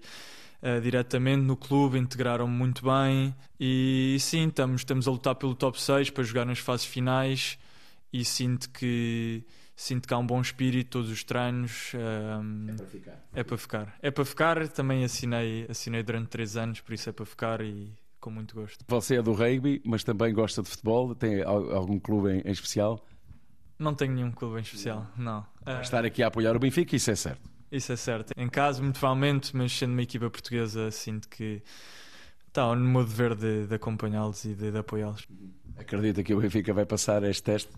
uh, 0.61 0.79
diretamente 0.79 1.41
no 1.41 1.57
clube, 1.57 1.97
integraram-me 1.97 2.53
muito 2.53 2.83
bem. 2.85 3.35
E 3.59 4.15
sim, 4.19 4.47
estamos, 4.47 4.81
estamos 4.81 5.07
a 5.07 5.11
lutar 5.11 5.33
pelo 5.33 5.55
top 5.55 5.81
6 5.81 6.11
para 6.11 6.23
jogar 6.23 6.45
nas 6.45 6.59
fases 6.59 6.85
finais 6.85 7.57
e 8.13 8.23
sinto 8.23 8.69
que 8.69 9.43
sinto 9.77 10.07
que 10.07 10.13
há 10.13 10.17
um 10.17 10.25
bom 10.25 10.41
espírito, 10.41 10.89
todos 10.89 11.11
os 11.11 11.23
treinos. 11.23 11.93
Um, 11.93 12.67
é 12.67 12.73
para 12.73 12.87
ficar. 12.87 13.27
É 13.31 13.43
para 13.43 13.57
ficar. 13.57 13.97
É 14.01 14.11
para 14.11 14.25
ficar, 14.25 14.67
também 14.69 15.03
assinei, 15.03 15.67
assinei 15.69 16.01
durante 16.01 16.27
três 16.29 16.57
anos, 16.57 16.81
por 16.81 16.93
isso 16.93 17.07
é 17.07 17.13
para 17.13 17.25
ficar 17.25 17.61
e 17.61 17.93
com 18.19 18.31
muito 18.31 18.55
gosto. 18.55 18.83
Você 18.87 19.17
é 19.17 19.21
do 19.21 19.33
rugby, 19.33 19.79
mas 19.85 20.03
também 20.03 20.33
gosta 20.33 20.63
de 20.63 20.69
futebol? 20.69 21.13
Tem 21.13 21.43
algum 21.43 21.99
clube 21.99 22.31
em, 22.31 22.41
em 22.41 22.51
especial? 22.51 23.05
Não 23.77 23.93
tenho 23.93 24.13
nenhum 24.13 24.31
clube 24.31 24.57
em 24.57 24.63
especial, 24.63 25.07
não. 25.15 25.45
não. 25.63 25.79
Estar 25.79 26.03
aqui 26.03 26.23
a 26.23 26.27
apoiar 26.27 26.55
o 26.55 26.59
Benfica, 26.59 26.95
isso 26.95 27.11
é 27.11 27.15
certo. 27.15 27.47
Isso 27.71 27.91
é 27.91 27.95
certo. 27.95 28.33
Em 28.35 28.49
casa, 28.49 28.81
muito 28.81 28.99
provavelmente, 28.99 29.55
mas 29.55 29.71
sendo 29.71 29.91
uma 29.91 30.01
equipa 30.01 30.27
portuguesa, 30.31 30.89
sinto 30.89 31.29
que 31.29 31.61
está 32.47 32.75
no 32.75 32.89
meu 32.89 33.05
dever 33.05 33.35
de, 33.35 33.67
de 33.67 33.75
acompanhá-los 33.75 34.43
e 34.45 34.55
de, 34.55 34.71
de 34.71 34.77
apoiá-los. 34.79 35.27
Acredita 35.77 36.23
que 36.23 36.33
o 36.33 36.41
Benfica 36.41 36.73
vai 36.73 36.87
passar 36.87 37.23
este 37.23 37.43
teste? 37.43 37.71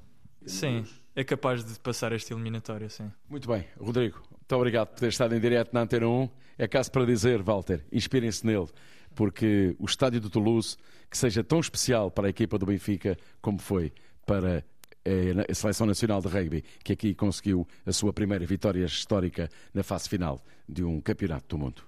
Sim, 0.45 0.85
é 1.19 1.23
capaz 1.23 1.65
de 1.65 1.77
passar 1.79 2.13
esta 2.13 2.33
eliminatória, 2.33 2.89
sim. 2.89 3.11
Muito 3.29 3.47
bem, 3.47 3.65
Rodrigo, 3.77 4.21
muito 4.31 4.55
obrigado 4.55 4.87
por 4.87 4.99
ter 4.99 5.09
estado 5.09 5.35
em 5.35 5.39
direto 5.39 5.73
na 5.73 5.81
Antena 5.81 6.07
1. 6.07 6.29
É 6.57 6.67
caso 6.67 6.89
para 6.91 7.05
dizer, 7.05 7.41
Walter, 7.43 7.85
inspirem-se 7.91 8.45
nele, 8.45 8.67
porque 9.13 9.75
o 9.77 9.85
estádio 9.85 10.21
do 10.21 10.29
Toulouse, 10.29 10.77
que 11.09 11.17
seja 11.17 11.43
tão 11.43 11.59
especial 11.59 12.09
para 12.09 12.27
a 12.27 12.29
equipa 12.29 12.57
do 12.57 12.65
Benfica 12.65 13.17
como 13.41 13.59
foi 13.59 13.91
para 14.25 14.63
é 15.05 15.31
a 15.49 15.55
Seleção 15.55 15.87
Nacional 15.87 16.21
de 16.21 16.27
Rugby, 16.27 16.63
que 16.83 16.93
aqui 16.93 17.15
conseguiu 17.15 17.67
a 17.85 17.91
sua 17.91 18.13
primeira 18.13 18.45
vitória 18.45 18.85
histórica 18.85 19.49
na 19.73 19.81
fase 19.81 20.07
final 20.07 20.43
de 20.67 20.83
um 20.83 21.01
campeonato 21.01 21.47
do 21.47 21.57
mundo. 21.57 21.83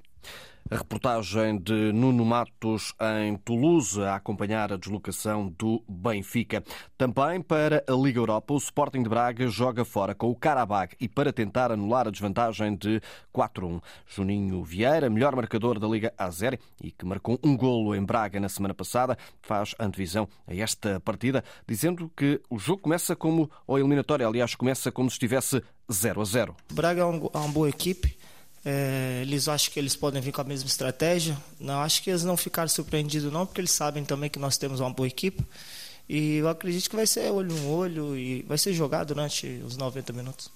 A 0.72 0.78
reportagem 0.78 1.58
de 1.58 1.92
Nuno 1.92 2.24
Matos 2.24 2.94
em 3.20 3.36
Toulouse 3.36 4.02
a 4.02 4.16
acompanhar 4.16 4.72
a 4.72 4.78
deslocação 4.78 5.54
do 5.60 5.84
Benfica. 5.86 6.64
Também 6.98 7.42
para 7.42 7.84
a 7.86 7.92
Liga 7.92 8.20
Europa, 8.20 8.54
o 8.54 8.58
Sporting 8.58 9.04
de 9.04 9.10
Braga 9.10 9.50
joga 9.50 9.84
fora 9.84 10.16
com 10.16 10.30
o 10.30 10.36
Karabag 10.36 10.96
e 10.98 11.10
para 11.10 11.34
tentar 11.34 11.74
anular 11.74 12.08
a 12.08 12.10
desvantagem 12.10 12.74
de 12.78 13.02
4-1. 13.36 13.82
Juninho 14.08 14.64
Vieira, 14.64 15.10
melhor 15.10 15.36
marcador 15.36 15.78
da 15.78 15.90
Liga 15.90 16.14
Azer 16.18 16.58
e 16.82 16.90
que 16.90 17.06
marcou 17.06 17.38
um 17.44 17.58
golo 17.58 17.94
em 17.94 18.06
Braga 18.06 18.40
na 18.40 18.48
semana 18.48 18.74
passada, 18.74 19.18
faz 19.42 19.76
antevisão 19.78 20.26
a 20.48 20.56
esta 20.56 21.02
partida, 21.02 21.44
dizendo 21.68 22.10
que 22.16 22.40
o 22.50 22.58
jogo 22.58 22.84
começa 22.84 23.14
como, 23.14 23.52
ou 23.68 23.78
eliminatória, 23.78 24.26
aliás, 24.26 24.56
começa 24.56 24.90
como 24.90 25.10
se 25.10 25.16
estivesse 25.16 25.62
0 25.92 26.22
a 26.22 26.24
0. 26.24 26.56
Braga 26.72 27.02
é 27.02 27.04
uma 27.04 27.50
boa 27.50 27.68
equipe 27.68 28.21
é, 28.64 29.20
eles 29.22 29.48
acham 29.48 29.72
que 29.74 29.80
eles 29.80 29.96
podem 29.96 30.22
vir 30.22 30.32
com 30.32 30.42
a 30.42 30.44
mesma 30.44 30.68
estratégia. 30.68 31.38
Não 31.60 31.80
acho 31.82 32.04
que 32.04 32.10
eles 32.10 32.24
não 32.24 32.38
ficaram 32.38 32.70
surpreendidos 32.70 33.32
não, 33.32 33.46
porque 33.46 33.62
eles 33.62 33.72
sabem 33.72 34.04
também 34.04 34.30
que 34.30 34.40
nós 34.40 34.58
temos 34.58 34.80
uma 34.80 34.90
boa 34.90 35.08
equipe. 35.08 35.44
E 36.08 36.38
eu 36.38 36.50
acredito 36.50 36.90
que 36.90 36.96
vai 36.96 37.08
ser 37.08 37.32
olho 37.32 37.54
no 37.54 37.70
olho 37.70 38.18
e 38.18 38.44
vai 38.44 38.58
ser 38.58 38.74
jogado 38.74 39.08
durante 39.08 39.48
os 39.66 39.78
90 39.78 40.14
minutos. 40.14 40.52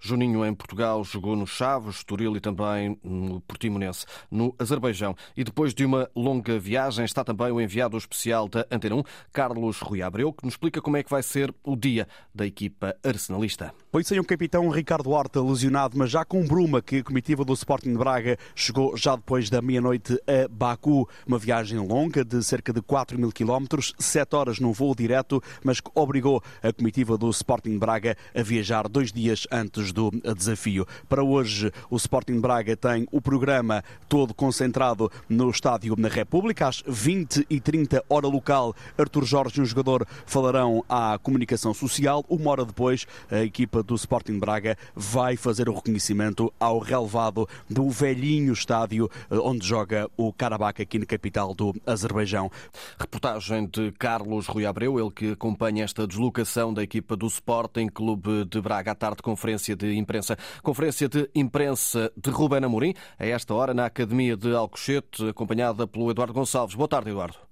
Juninho, 0.00 0.44
em 0.44 0.54
Portugal, 0.54 1.02
jogou 1.04 1.34
no 1.34 1.46
Chaves, 1.46 1.96
Estoril 1.96 2.36
e 2.36 2.40
também 2.40 2.98
no 3.02 3.40
Portimonense, 3.40 4.04
no 4.30 4.54
Azerbaijão. 4.58 5.16
E 5.36 5.44
depois 5.44 5.74
de 5.74 5.84
uma 5.84 6.10
longa 6.14 6.58
viagem, 6.58 7.04
está 7.04 7.24
também 7.24 7.50
o 7.50 7.60
enviado 7.60 7.96
especial 7.96 8.48
da 8.48 8.66
Antena 8.70 8.96
1, 8.96 9.02
Carlos 9.32 9.80
Rui 9.80 10.02
Abreu, 10.02 10.32
que 10.32 10.44
nos 10.44 10.54
explica 10.54 10.80
como 10.80 10.96
é 10.96 11.02
que 11.02 11.10
vai 11.10 11.22
ser 11.22 11.54
o 11.64 11.74
dia 11.74 12.06
da 12.34 12.46
equipa 12.46 12.94
arsenalista. 13.02 13.72
Foi 13.92 14.02
sem 14.02 14.18
o 14.18 14.24
capitão 14.24 14.70
Ricardo 14.70 15.10
Horta 15.10 15.42
lesionado, 15.42 15.98
mas 15.98 16.10
já 16.10 16.24
com 16.24 16.46
Bruma, 16.46 16.80
que 16.80 16.96
a 16.96 17.04
comitiva 17.04 17.44
do 17.44 17.52
Sporting 17.52 17.90
de 17.92 17.98
Braga 17.98 18.38
chegou 18.54 18.96
já 18.96 19.14
depois 19.14 19.50
da 19.50 19.60
meia-noite 19.60 20.14
a 20.26 20.48
Baku. 20.48 21.06
Uma 21.26 21.38
viagem 21.38 21.78
longa 21.78 22.24
de 22.24 22.42
cerca 22.42 22.72
de 22.72 22.80
4 22.80 23.18
mil 23.18 23.30
quilómetros, 23.30 23.92
7 23.98 24.34
horas 24.34 24.58
no 24.58 24.72
voo 24.72 24.94
direto, 24.94 25.42
mas 25.62 25.78
que 25.78 25.90
obrigou 25.94 26.42
a 26.62 26.72
comitiva 26.72 27.18
do 27.18 27.28
Sporting 27.28 27.72
de 27.72 27.78
Braga 27.78 28.16
a 28.34 28.42
viajar 28.42 28.88
dois 28.88 29.12
dias 29.12 29.46
antes 29.52 29.92
do 29.92 30.10
desafio. 30.38 30.86
Para 31.06 31.22
hoje, 31.22 31.70
o 31.90 31.96
Sporting 31.96 32.36
de 32.36 32.40
Braga 32.40 32.74
tem 32.74 33.06
o 33.12 33.20
programa 33.20 33.84
todo 34.08 34.32
concentrado 34.32 35.12
no 35.28 35.50
Estádio 35.50 35.96
na 35.98 36.08
República. 36.08 36.66
Às 36.66 36.82
20 36.86 37.46
e 37.50 37.60
30 37.60 38.02
hora 38.08 38.26
local, 38.26 38.74
Artur 38.96 39.26
Jorge 39.26 39.60
e 39.60 39.62
um 39.62 39.66
jogador 39.66 40.06
falarão 40.24 40.82
à 40.88 41.18
comunicação 41.22 41.74
social. 41.74 42.24
Uma 42.26 42.52
hora 42.52 42.64
depois, 42.64 43.06
a 43.30 43.40
equipa 43.40 43.81
do 43.82 43.94
Sporting 43.94 44.38
Braga 44.38 44.76
vai 44.94 45.36
fazer 45.36 45.68
o 45.68 45.74
reconhecimento 45.74 46.52
ao 46.58 46.78
relevado 46.78 47.48
do 47.68 47.88
velhinho 47.90 48.52
estádio 48.52 49.10
eh, 49.30 49.38
onde 49.38 49.66
joga 49.66 50.10
o 50.16 50.32
Karabakh 50.32 50.80
aqui 50.80 50.98
na 50.98 51.06
capital 51.06 51.54
do 51.54 51.74
Azerbaijão. 51.86 52.50
Reportagem 52.98 53.66
de 53.66 53.92
Carlos 53.92 54.46
Rui 54.46 54.66
Abreu, 54.66 54.98
ele 54.98 55.10
que 55.10 55.32
acompanha 55.32 55.84
esta 55.84 56.06
deslocação 56.06 56.72
da 56.72 56.82
equipa 56.82 57.16
do 57.16 57.26
Sporting 57.26 57.88
Clube 57.88 58.44
de 58.44 58.60
Braga 58.60 58.92
à 58.92 58.94
tarde 58.94 59.22
conferência 59.22 59.76
de 59.76 59.94
imprensa. 59.94 60.36
Conferência 60.62 61.08
de 61.08 61.28
imprensa 61.34 62.12
de 62.16 62.30
Ruben 62.30 62.64
Amorim, 62.64 62.94
a 63.18 63.26
esta 63.26 63.54
hora 63.54 63.74
na 63.74 63.86
Academia 63.86 64.36
de 64.36 64.54
Alcochete, 64.54 65.28
acompanhada 65.28 65.86
pelo 65.86 66.10
Eduardo 66.10 66.32
Gonçalves. 66.32 66.74
Boa 66.74 66.88
tarde, 66.88 67.10
Eduardo. 67.10 67.51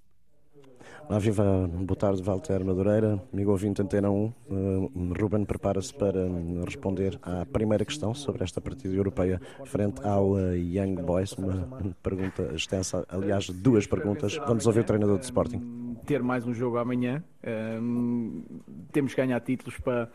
Olá, 1.11 1.19
viva, 1.19 1.69
boa 1.69 1.97
tarde, 1.97 2.23
Walter 2.23 2.63
Madureira, 2.63 3.21
amigo 3.33 3.51
ouvinte 3.51 3.81
Antena 3.81 4.09
1. 4.09 4.33
Uh, 4.49 5.13
Ruben 5.19 5.43
prepara-se 5.43 5.93
para 5.93 6.21
hum, 6.21 6.63
responder 6.63 7.19
à 7.21 7.45
primeira 7.45 7.83
questão 7.83 8.13
sobre 8.13 8.45
esta 8.45 8.61
partida 8.61 8.95
europeia 8.95 9.41
frente 9.65 10.01
ao 10.07 10.35
uh, 10.35 10.55
Young 10.55 11.01
Boys. 11.01 11.33
Uma 11.33 11.67
pergunta 12.01 12.53
extensa, 12.53 13.05
aliás, 13.09 13.49
duas 13.49 13.85
perguntas. 13.85 14.37
Vamos 14.47 14.65
ouvir 14.65 14.79
o 14.79 14.83
treinador 14.85 15.19
de 15.19 15.25
Sporting. 15.25 15.97
Ter 16.05 16.23
mais 16.23 16.47
um 16.47 16.53
jogo 16.53 16.77
amanhã, 16.77 17.21
uh, 17.43 18.61
temos 18.93 19.13
que 19.13 19.19
ganhar 19.19 19.41
títulos 19.41 19.77
para 19.81 20.09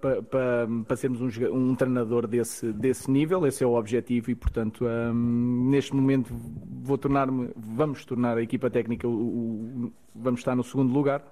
para, 0.00 0.22
para, 0.22 0.68
para 0.86 0.96
sermos 0.96 1.20
um, 1.20 1.54
um, 1.54 1.74
treinador 1.74 2.26
desse, 2.26 2.72
desse 2.72 3.10
nível, 3.10 3.46
esse 3.46 3.64
é 3.64 3.66
o 3.66 3.74
objetivo 3.74 4.30
e, 4.30 4.34
portanto, 4.34 4.84
um, 4.84 5.70
neste 5.70 5.94
momento 5.94 6.34
vou 6.82 6.98
tornar-me, 6.98 7.50
vamos 7.56 8.04
tornar 8.04 8.36
a 8.36 8.42
equipa 8.42 8.70
técnica, 8.70 9.08
o, 9.08 9.12
o, 9.12 9.92
vamos 10.14 10.40
estar 10.40 10.54
no 10.54 10.62
segundo 10.62 10.92
lugar, 10.92 11.22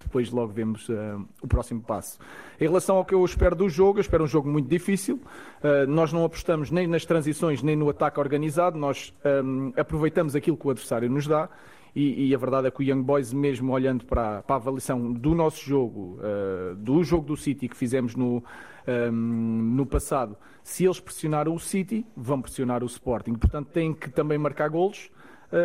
depois 0.00 0.30
logo 0.30 0.52
vemos 0.52 0.88
uh, 0.88 1.26
o 1.42 1.46
próximo 1.46 1.80
passo. 1.80 2.18
Em 2.60 2.64
relação 2.64 2.96
ao 2.96 3.04
que 3.04 3.14
eu 3.14 3.24
espero 3.24 3.54
do 3.54 3.68
jogo, 3.68 3.98
eu 3.98 4.02
espero 4.02 4.24
um 4.24 4.26
jogo 4.26 4.48
muito 4.48 4.68
difícil. 4.68 5.20
Uh, 5.62 5.86
nós 5.88 6.12
não 6.12 6.24
apostamos 6.24 6.70
nem 6.70 6.86
nas 6.86 7.04
transições, 7.04 7.62
nem 7.62 7.76
no 7.76 7.88
ataque 7.88 8.20
organizado, 8.20 8.78
nós 8.78 9.14
um, 9.44 9.72
aproveitamos 9.76 10.34
aquilo 10.34 10.56
que 10.56 10.66
o 10.66 10.70
adversário 10.70 11.10
nos 11.10 11.26
dá 11.26 11.48
e, 11.94 12.28
e, 12.28 12.34
a 12.34 12.38
verdade 12.38 12.66
é 12.66 12.70
que 12.70 12.80
o 12.80 12.82
Young 12.82 13.02
Boys, 13.02 13.32
mesmo 13.32 13.72
olhando 13.72 14.04
para, 14.04 14.42
para 14.42 14.56
a 14.56 14.58
avaliação 14.58 15.12
do 15.12 15.34
nosso 15.34 15.64
jogo, 15.64 16.18
uh, 16.18 16.74
do 16.74 17.04
jogo 17.04 17.26
do 17.26 17.36
City 17.36 17.68
que 17.68 17.76
fizemos 17.76 18.16
no, 18.16 18.38
um, 18.38 18.42
ehm, 18.86 19.12
no 19.76 19.86
passado, 19.86 20.36
se 20.62 20.84
eles 20.84 20.98
pressionaram 20.98 21.54
o 21.54 21.60
City, 21.60 22.04
vão 22.16 22.42
pressionar 22.42 22.82
o 22.82 22.86
Sporting. 22.86 23.34
Portanto, 23.34 23.68
têm 23.68 23.94
que 23.94 24.10
também 24.10 24.36
marcar 24.36 24.68
golos, 24.68 25.08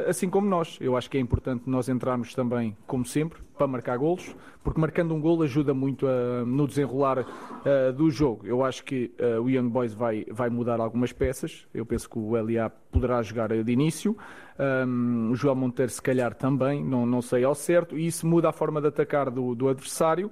assim 0.08 0.30
como 0.30 0.48
nós. 0.48 0.78
Eu 0.80 0.96
acho 0.96 1.10
que 1.10 1.18
é 1.18 1.22
importante 1.22 1.64
nós 1.66 1.90
entrarmos 1.90 2.34
também, 2.34 2.76
como 2.86 3.06
sempre, 3.06 3.40
para 3.58 3.68
marcar 3.68 3.98
golos, 3.98 4.36
porque 4.64 4.80
marcando 4.80 5.14
um 5.14 5.20
golo 5.20 5.44
ajuda 5.44 5.74
muito 5.74 6.08
a, 6.08 6.46
no 6.46 6.68
desenrolar 6.68 7.20
uh, 7.20 7.94
do 7.94 8.10
jogo. 8.10 8.46
Eu 8.46 8.64
acho 8.64 8.84
que 8.84 9.12
o 9.42 9.50
Young 9.50 9.70
Boys 9.70 9.94
vai, 9.94 10.26
vai 10.30 10.50
mudar 10.50 10.80
algumas 10.80 11.12
peças. 11.12 11.68
Eu 11.74 11.86
penso 11.86 12.10
que 12.10 12.18
o 12.18 12.32
LA 12.32 12.70
poderá 12.70 13.22
jogar 13.22 13.50
de 13.50 13.72
início. 13.72 14.16
Um, 14.60 15.32
o 15.32 15.36
João 15.36 15.56
Monteiro, 15.56 15.92
se 15.92 16.02
calhar, 16.02 16.34
também, 16.36 16.84
não, 16.84 17.06
não 17.06 17.22
sei 17.22 17.44
ao 17.44 17.56
certo. 17.56 17.98
E 17.98 18.06
isso 18.08 18.28
muda 18.28 18.50
a 18.50 18.52
forma 18.52 18.82
de 18.82 18.88
atacar 18.88 19.30
do, 19.30 19.56
do 19.56 19.70
adversário. 19.70 20.30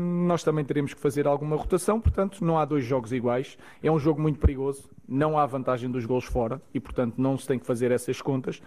Nós 0.00 0.42
também 0.42 0.64
teremos 0.64 0.92
que 0.92 1.00
fazer 1.00 1.28
alguma 1.28 1.54
rotação, 1.54 2.00
portanto, 2.00 2.44
não 2.44 2.58
há 2.58 2.64
dois 2.64 2.84
jogos 2.84 3.12
iguais. 3.12 3.56
É 3.80 3.90
um 3.90 4.00
jogo 4.00 4.20
muito 4.20 4.40
perigoso, 4.40 4.90
não 5.08 5.38
há 5.38 5.46
vantagem 5.46 5.88
dos 5.88 6.04
gols 6.04 6.24
fora 6.24 6.60
e, 6.74 6.80
portanto, 6.80 7.14
não 7.18 7.38
se 7.38 7.46
tem 7.46 7.58
que 7.58 7.64
fazer 7.64 7.92
essas 7.92 8.20
contas. 8.20 8.60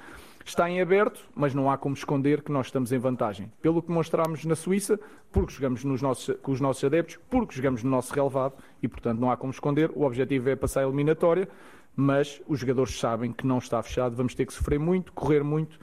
Está 0.45 0.69
em 0.69 0.81
aberto, 0.81 1.22
mas 1.36 1.53
não 1.53 1.69
há 1.69 1.77
como 1.77 1.93
esconder 1.93 2.41
que 2.41 2.51
nós 2.51 2.67
estamos 2.67 2.91
em 2.93 2.98
vantagem. 2.98 3.51
Pelo 3.62 3.81
que 3.81 3.91
mostramos 3.91 4.45
na 4.45 4.55
Suíça, 4.55 4.98
porque 5.31 5.53
jogamos 5.53 5.83
nos 5.83 6.01
nossos, 6.01 6.36
com 6.41 6.53
os 6.53 6.62
nossos 6.62 6.83
adeptos, 6.83 7.19
porque 7.29 7.55
jogamos 7.55 7.83
no 7.83 7.89
nosso 7.89 8.13
relevado 8.13 8.53
e, 8.81 8.88
portanto, 8.88 9.19
não 9.19 9.29
há 9.29 9.36
como 9.36 9.51
esconder. 9.51 9.91
O 9.93 10.03
objetivo 10.03 10.50
é 10.50 10.55
passar 10.55 10.81
a 10.81 10.83
eliminatória, 10.83 11.50
mas 11.95 12.41
os 12.48 12.60
jogadores 12.60 12.98
sabem 12.98 13.33
que 13.33 13.45
não 13.45 13.57
está 13.57 13.81
fechado. 13.83 14.15
Vamos 14.15 14.36
ter 14.36 14.45
que 14.45 14.53
sofrer 14.53 14.79
muito, 14.79 15.12
correr 15.12 15.43
muito 15.43 15.77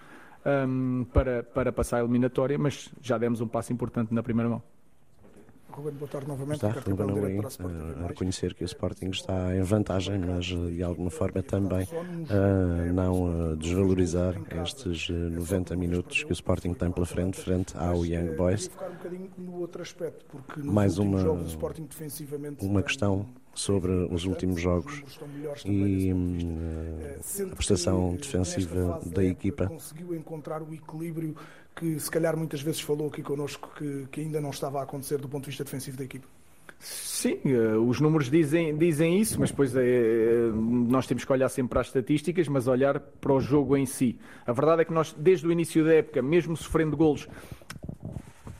um, 0.47 1.05
para, 1.13 1.43
para 1.43 1.73
passar 1.73 1.99
a 1.99 2.01
eliminatória, 2.01 2.59
mas 2.59 2.91
já 3.03 3.19
demos 3.19 3.43
um 3.43 3.49
passo 3.49 3.73
importante 3.73 4.15
na 4.15 4.23
primeira 4.23 4.49
mão. 4.49 4.63
Ruben, 5.73 5.93
boa 5.95 6.09
tarde 6.09 6.27
novamente. 6.29 6.57
Está, 6.57 6.81
Ruben 6.81 7.11
Amorim, 7.11 7.41
a 8.05 8.07
reconhecer 8.09 8.55
que 8.55 8.65
o 8.65 8.67
Sporting 8.67 9.11
está 9.11 9.55
em 9.57 9.63
vantagem, 9.63 10.19
mas 10.19 10.47
de 10.47 10.83
alguma 10.83 11.11
forma 11.11 11.43
também 11.43 11.87
a 12.29 12.93
não 12.93 13.57
desvalorizar 13.57 14.35
estes 14.63 15.09
90 15.09 15.77
minutos 15.77 16.25
que 16.25 16.31
o 16.31 16.35
Sporting 16.35 16.75
tem 16.75 16.91
pela 16.91 17.07
frente, 17.07 17.41
frente 17.41 17.77
ao 17.77 18.05
Young 18.05 18.37
Boys. 18.37 18.71
Mais 20.57 20.99
uma, 20.99 21.23
uma 22.61 22.83
questão 22.83 23.27
sobre 23.55 23.91
os 23.91 24.25
últimos 24.25 24.61
jogos 24.61 25.03
e 25.65 26.11
a 27.51 27.55
prestação 27.55 28.15
defensiva 28.15 29.01
da 29.07 29.25
equipa. 29.25 29.67
Conseguiu 29.67 30.15
encontrar 30.15 30.63
o 30.63 30.73
equilíbrio 30.73 31.37
que 31.81 31.99
se 31.99 32.11
calhar 32.11 32.37
muitas 32.37 32.61
vezes 32.61 32.83
falou 32.83 33.09
aqui 33.09 33.23
connosco 33.23 33.73
que, 33.75 34.07
que 34.13 34.21
ainda 34.21 34.39
não 34.39 34.51
estava 34.51 34.81
a 34.81 34.83
acontecer 34.83 35.17
do 35.17 35.29
ponto 35.29 35.45
de 35.45 35.51
vista 35.51 35.65
defensivo 35.65 35.97
da 35.97 36.05
equipa? 36.05 36.27
Sim, 36.79 37.39
eh, 37.45 37.77
os 37.77 38.01
números 38.01 38.31
dizem, 38.31 38.77
dizem 38.77 39.19
isso, 39.19 39.41
mas 39.41 39.51
depois 39.51 39.75
é, 39.75 40.51
nós 40.55 41.07
temos 41.07 41.25
que 41.25 41.33
olhar 41.33 41.49
sempre 41.49 41.71
para 41.71 41.81
as 41.81 41.87
estatísticas, 41.87 42.49
mas 42.49 42.67
olhar 42.67 43.01
para 43.01 43.33
o 43.33 43.41
jogo 43.41 43.77
em 43.77 43.87
si. 43.87 44.19
A 44.47 44.53
verdade 44.53 44.83
é 44.83 44.85
que 44.85 44.93
nós, 44.93 45.15
desde 45.19 45.47
o 45.47 45.53
início 45.53 45.85
da 45.85 45.95
época, 45.95 46.23
mesmo 46.23 46.57
sofrendo 46.57 46.97
golos, 46.97 47.29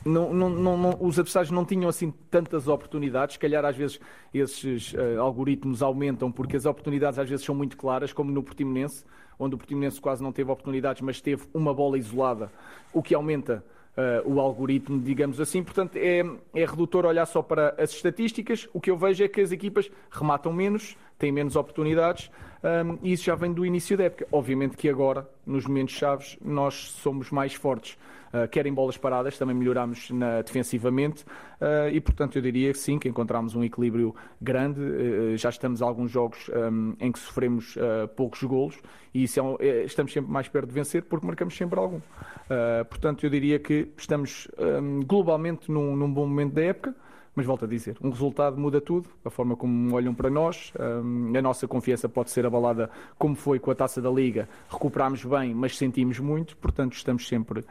não, 0.03 0.33
não, 0.33 0.49
não, 0.49 0.97
os 0.99 1.19
adversários 1.19 1.51
não 1.51 1.63
tinham 1.63 1.87
assim 1.87 2.11
tantas 2.29 2.67
oportunidades. 2.67 3.33
Se 3.33 3.39
calhar 3.39 3.63
às 3.63 3.75
vezes 3.75 3.99
esses 4.33 4.93
uh, 4.93 5.19
algoritmos 5.19 5.83
aumentam 5.83 6.31
porque 6.31 6.57
as 6.57 6.65
oportunidades 6.65 7.19
às 7.19 7.29
vezes 7.29 7.45
são 7.45 7.53
muito 7.53 7.77
claras, 7.77 8.11
como 8.11 8.31
no 8.31 8.41
Portimonense 8.41 9.03
onde 9.41 9.55
o 9.55 9.57
Portimonense 9.57 9.99
quase 9.99 10.21
não 10.21 10.31
teve 10.31 10.51
oportunidades, 10.51 11.01
mas 11.01 11.19
teve 11.19 11.43
uma 11.53 11.73
bola 11.73 11.97
isolada, 11.97 12.51
o 12.93 13.01
que 13.01 13.15
aumenta 13.15 13.63
uh, 13.97 14.31
o 14.31 14.39
algoritmo, 14.39 14.99
digamos 15.01 15.39
assim. 15.41 15.63
Portanto, 15.63 15.95
é, 15.95 16.23
é 16.53 16.65
redutor 16.65 17.05
olhar 17.05 17.25
só 17.25 17.41
para 17.41 17.75
as 17.77 17.91
estatísticas. 17.91 18.69
O 18.73 18.79
que 18.79 18.91
eu 18.91 18.97
vejo 18.97 19.23
é 19.23 19.27
que 19.27 19.41
as 19.41 19.51
equipas 19.51 19.89
rematam 20.09 20.53
menos, 20.53 20.95
têm 21.17 21.31
menos 21.31 21.55
oportunidades, 21.55 22.29
um, 22.63 22.99
e 23.01 23.13
isso 23.13 23.23
já 23.23 23.35
vem 23.35 23.51
do 23.51 23.65
início 23.65 23.97
da 23.97 24.03
época. 24.05 24.27
Obviamente 24.31 24.77
que 24.77 24.87
agora, 24.87 25.27
nos 25.45 25.65
momentos 25.65 25.95
chaves, 25.95 26.37
nós 26.43 26.91
somos 27.01 27.31
mais 27.31 27.53
fortes. 27.53 27.97
Uh, 28.33 28.47
quer 28.49 28.65
em 28.65 28.73
bolas 28.73 28.97
paradas, 28.97 29.37
também 29.37 29.55
melhorámos 29.55 30.09
na, 30.11 30.41
defensivamente 30.41 31.23
uh, 31.23 31.89
e, 31.91 31.99
portanto, 32.01 32.37
eu 32.37 32.41
diria 32.41 32.71
que 32.71 32.79
sim, 32.79 32.99
que 32.99 33.07
encontramos 33.07 33.55
um 33.55 33.63
equilíbrio 33.63 34.15
grande. 34.41 34.81
Uh, 34.81 35.37
já 35.37 35.49
estamos 35.49 35.81
a 35.81 35.85
alguns 35.85 36.11
jogos 36.11 36.49
um, 36.49 36.95
em 36.99 37.11
que 37.11 37.19
sofremos 37.19 37.75
poucos 38.15 38.43
golos 38.43 38.77
e 39.13 39.25
é 39.35 39.41
um, 39.41 39.57
é, 39.59 39.83
estamos 39.83 40.11
sempre 40.11 40.31
mais 40.31 40.47
perto 40.47 40.67
de 40.67 40.73
vencer 40.73 41.03
porque 41.03 41.25
marcamos 41.25 41.55
sempre 41.55 41.79
algum. 41.79 41.99
portanto, 42.89 43.25
eu 43.25 43.29
diria 43.29 43.59
que 43.59 43.91
estamos 43.97 44.47
um, 44.57 45.01
globalmente 45.01 45.71
num, 45.71 45.95
num 45.95 46.11
bom 46.11 46.25
momento 46.25 46.53
da 46.53 46.63
época. 46.63 46.95
Mas 47.33 47.45
volto 47.45 47.63
a 47.63 47.67
dizer, 47.67 47.97
um 48.01 48.09
resultado 48.09 48.57
muda 48.57 48.81
tudo, 48.81 49.09
a 49.23 49.29
forma 49.29 49.55
como 49.55 49.95
olham 49.95 50.13
para 50.13 50.29
nós, 50.29 50.73
hum, 51.03 51.31
a 51.35 51.41
nossa 51.41 51.65
confiança 51.65 52.09
pode 52.09 52.29
ser 52.29 52.45
abalada 52.45 52.89
como 53.17 53.35
foi 53.35 53.57
com 53.57 53.71
a 53.71 53.75
taça 53.75 54.01
da 54.01 54.09
Liga. 54.09 54.49
Recuperámos 54.69 55.23
bem, 55.23 55.53
mas 55.53 55.77
sentimos 55.77 56.19
muito, 56.19 56.57
portanto 56.57 56.93
estamos 56.93 57.27
sempre 57.27 57.63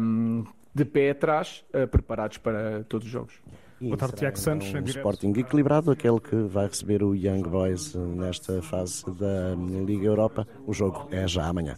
um, 0.00 0.44
de 0.74 0.84
pé 0.84 1.10
atrás, 1.10 1.64
uh, 1.72 1.86
preparados 1.86 2.38
para 2.38 2.84
todos 2.88 3.06
os 3.06 3.12
jogos. 3.12 3.40
E 3.78 3.88
Boa 3.88 3.98
tarde, 3.98 4.16
Tiago 4.16 4.38
Santos. 4.38 4.72
Um 4.72 4.82
Sporting 4.84 5.34
equilibrado, 5.36 5.90
aquele 5.90 6.18
que 6.18 6.34
vai 6.34 6.66
receber 6.66 7.02
o 7.02 7.14
Young 7.14 7.42
Boys 7.42 7.94
nesta 7.94 8.62
fase 8.62 9.04
da 9.04 9.54
Liga 9.84 10.06
Europa. 10.06 10.48
O 10.66 10.72
jogo 10.72 11.06
é 11.10 11.28
já 11.28 11.46
amanhã. 11.46 11.76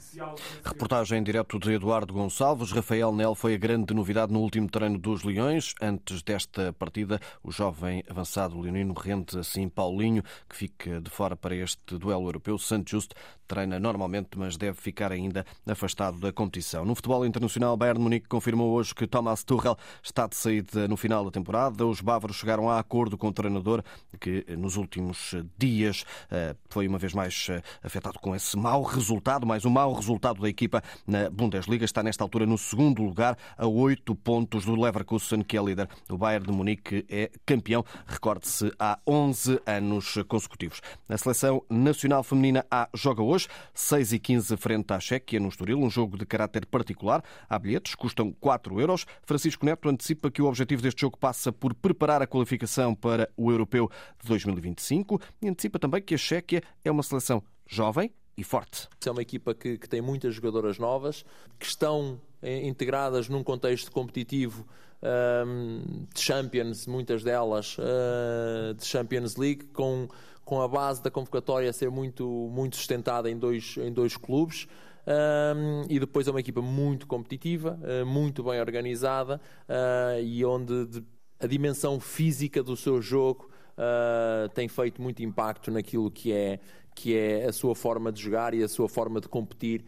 Reportagem 0.63 1.19
em 1.19 1.23
direto 1.25 1.59
de 1.59 1.73
Eduardo 1.73 2.15
Gonçalves. 2.15 2.71
Rafael 2.71 3.13
Nel 3.13 3.35
foi 3.35 3.55
a 3.55 3.59
grande 3.59 3.93
novidade 3.93 4.33
no 4.33 4.39
último 4.39 4.71
treino 4.71 4.97
dos 4.97 5.25
Leões. 5.25 5.75
Antes 5.83 6.23
desta 6.23 6.73
partida, 6.73 7.19
o 7.43 7.51
jovem 7.51 8.05
avançado 8.09 8.61
leonino 8.61 8.95
rende 8.95 9.37
assim 9.37 9.69
Paulinho, 9.69 10.23
que 10.49 10.55
fica 10.55 11.01
de 11.01 11.11
fora 11.11 11.35
para 11.35 11.57
este 11.57 11.99
duelo 11.99 12.29
europeu. 12.29 12.59
Santos 12.59 12.93
Justo 12.93 13.17
treina 13.49 13.81
normalmente, 13.81 14.39
mas 14.39 14.57
deve 14.57 14.79
ficar 14.79 15.11
ainda 15.11 15.45
afastado 15.67 16.21
da 16.21 16.31
competição. 16.31 16.85
No 16.85 16.95
futebol 16.95 17.25
internacional, 17.25 17.77
Bayern 17.77 18.01
Munique 18.01 18.29
confirmou 18.29 18.71
hoje 18.73 18.95
que 18.95 19.07
Thomas 19.07 19.43
Tuchel 19.43 19.77
está 20.03 20.27
de 20.27 20.37
saída 20.37 20.87
no 20.87 20.97
final 20.97 21.25
da 21.25 21.31
temporada. 21.31 21.87
Os 21.87 22.03
bávaros 22.03 22.37
chegaram 22.37 22.69
a 22.69 22.79
acordo 22.79 23.17
com 23.17 23.29
o 23.29 23.33
treinador 23.33 23.83
que 24.21 24.45
nos 24.57 24.77
últimos 24.77 25.35
dias 25.57 26.05
eh, 26.31 26.55
foi 26.69 26.87
uma 26.87 26.99
vez 26.99 27.15
mais 27.15 27.47
eh, 27.49 27.63
afetado 27.83 28.19
com 28.19 28.37
esse 28.37 28.57
mau 28.57 28.83
resultado, 28.83 29.47
mais 29.47 29.65
um 29.65 29.71
mau 29.71 29.95
resultado 29.95 30.43
da 30.43 30.49
equipa 30.49 30.83
na 31.07 31.31
Bundesliga. 31.31 31.87
Está 31.87 32.03
nesta 32.03 32.23
altura 32.23 32.45
no 32.45 32.59
segundo 32.59 33.03
lugar, 33.03 33.37
a 33.57 33.67
oito 33.67 34.15
pontos 34.15 34.67
do 34.67 34.79
Leverkusen, 34.79 35.43
que 35.43 35.57
é 35.57 35.63
líder. 35.63 35.89
O 36.11 36.19
Bayern 36.19 36.47
de 36.47 36.53
Munique 36.53 37.07
é 37.09 37.31
campeão, 37.47 37.83
recorde-se, 38.07 38.71
há 38.79 38.99
11 39.07 39.59
anos 39.65 40.19
consecutivos. 40.29 40.83
A 41.09 41.17
seleção 41.17 41.63
nacional 41.71 42.23
feminina 42.23 42.67
A 42.71 42.89
joga 42.93 43.23
hoje 43.23 43.38
hoje, 43.39 43.49
6 43.73 44.13
e 44.15 44.19
15 44.19 44.57
frente 44.57 44.93
à 44.93 44.99
Chequia, 44.99 45.39
no 45.39 45.49
Estoril, 45.49 45.79
um 45.79 45.89
jogo 45.89 46.19
de 46.19 46.27
caráter 46.27 46.67
particular. 46.67 47.23
Há 47.49 47.59
bilhetes, 47.59 47.95
custam 47.95 48.33
4 48.33 48.81
euros. 48.81 49.07
Francisco 49.23 49.65
Neto 49.65 49.89
antecipa 49.89 50.31
que 50.31 50.43
o 50.43 50.47
objetivo 50.47 50.83
deste 50.83 51.03
jogo 51.03 51.17
passa 51.17 51.53
por 51.53 51.73
preparar 51.75 52.21
a 52.21 52.27
qualificação 52.27 52.95
para 52.95 53.31
o 53.37 53.51
Europeu 53.51 53.89
de 54.21 54.29
2025 54.29 55.21
e 55.41 55.49
antecipa 55.49 55.79
também 55.79 56.03
que 56.03 56.15
a 56.15 56.19
Chequia 56.19 56.63
é 56.85 56.91
uma 56.91 57.03
seleção 57.03 57.43
jovem, 57.67 58.11
e 58.37 58.45
forte. 58.45 58.89
É 59.05 59.11
uma 59.11 59.21
equipa 59.21 59.53
que, 59.53 59.77
que, 59.77 59.89
tem 59.89 60.01
muitas 60.01 60.33
jogadoras 60.33 60.79
novas, 60.79 61.25
que 61.59 61.67
estão 61.67 62.21
eh, 62.41 62.69
integradas 62.69 63.29
num 63.29 63.43
contexto 63.43 63.91
competitivo 63.91 64.65
um, 65.03 66.07
de 66.13 66.21
Champions, 66.21 66.87
muitas 66.87 67.23
delas 67.23 67.77
uh, 67.79 68.75
de 68.75 68.85
Champions 68.85 69.37
League, 69.37 69.67
com 69.67 70.09
com 70.49 70.63
a 70.63 70.67
base 70.67 71.03
da 71.03 71.11
convocatória 71.11 71.71
ser 71.75 71.91
muito, 71.91 72.27
muito 72.51 72.77
sustentada 72.77 73.31
em 73.31 73.37
dois, 73.37 73.77
em 73.77 73.93
dois 73.93 74.17
clubes. 74.17 74.67
Um, 75.07 75.85
e 75.91 76.01
depois 76.01 76.27
é 76.27 76.31
uma 76.31 76.41
equipa 76.41 76.63
muito 76.63 77.07
competitiva, 77.07 77.79
uh, 77.83 78.07
muito 78.07 78.43
bem 78.43 78.59
organizada 78.59 79.41
uh, 79.69 80.23
e 80.23 80.43
onde 80.47 80.87
de, 80.87 81.05
a 81.39 81.47
dimensão 81.47 82.01
física 82.01 82.63
do 82.63 82.77
seu 82.77 83.01
jogo 83.03 83.51
uh, 83.77 84.49
tem 84.55 84.69
feito 84.69 85.03
muito 85.03 85.23
impacto 85.23 85.71
naquilo 85.71 86.11
que 86.11 86.33
é, 86.33 86.61
que 86.95 87.15
é 87.15 87.45
a 87.45 87.53
sua 87.53 87.75
forma 87.75 88.11
de 88.11 88.23
jogar 88.23 88.55
e 88.55 88.63
a 88.63 88.69
sua 88.69 88.89
forma 88.89 89.21
de 89.21 89.29
competir 89.29 89.85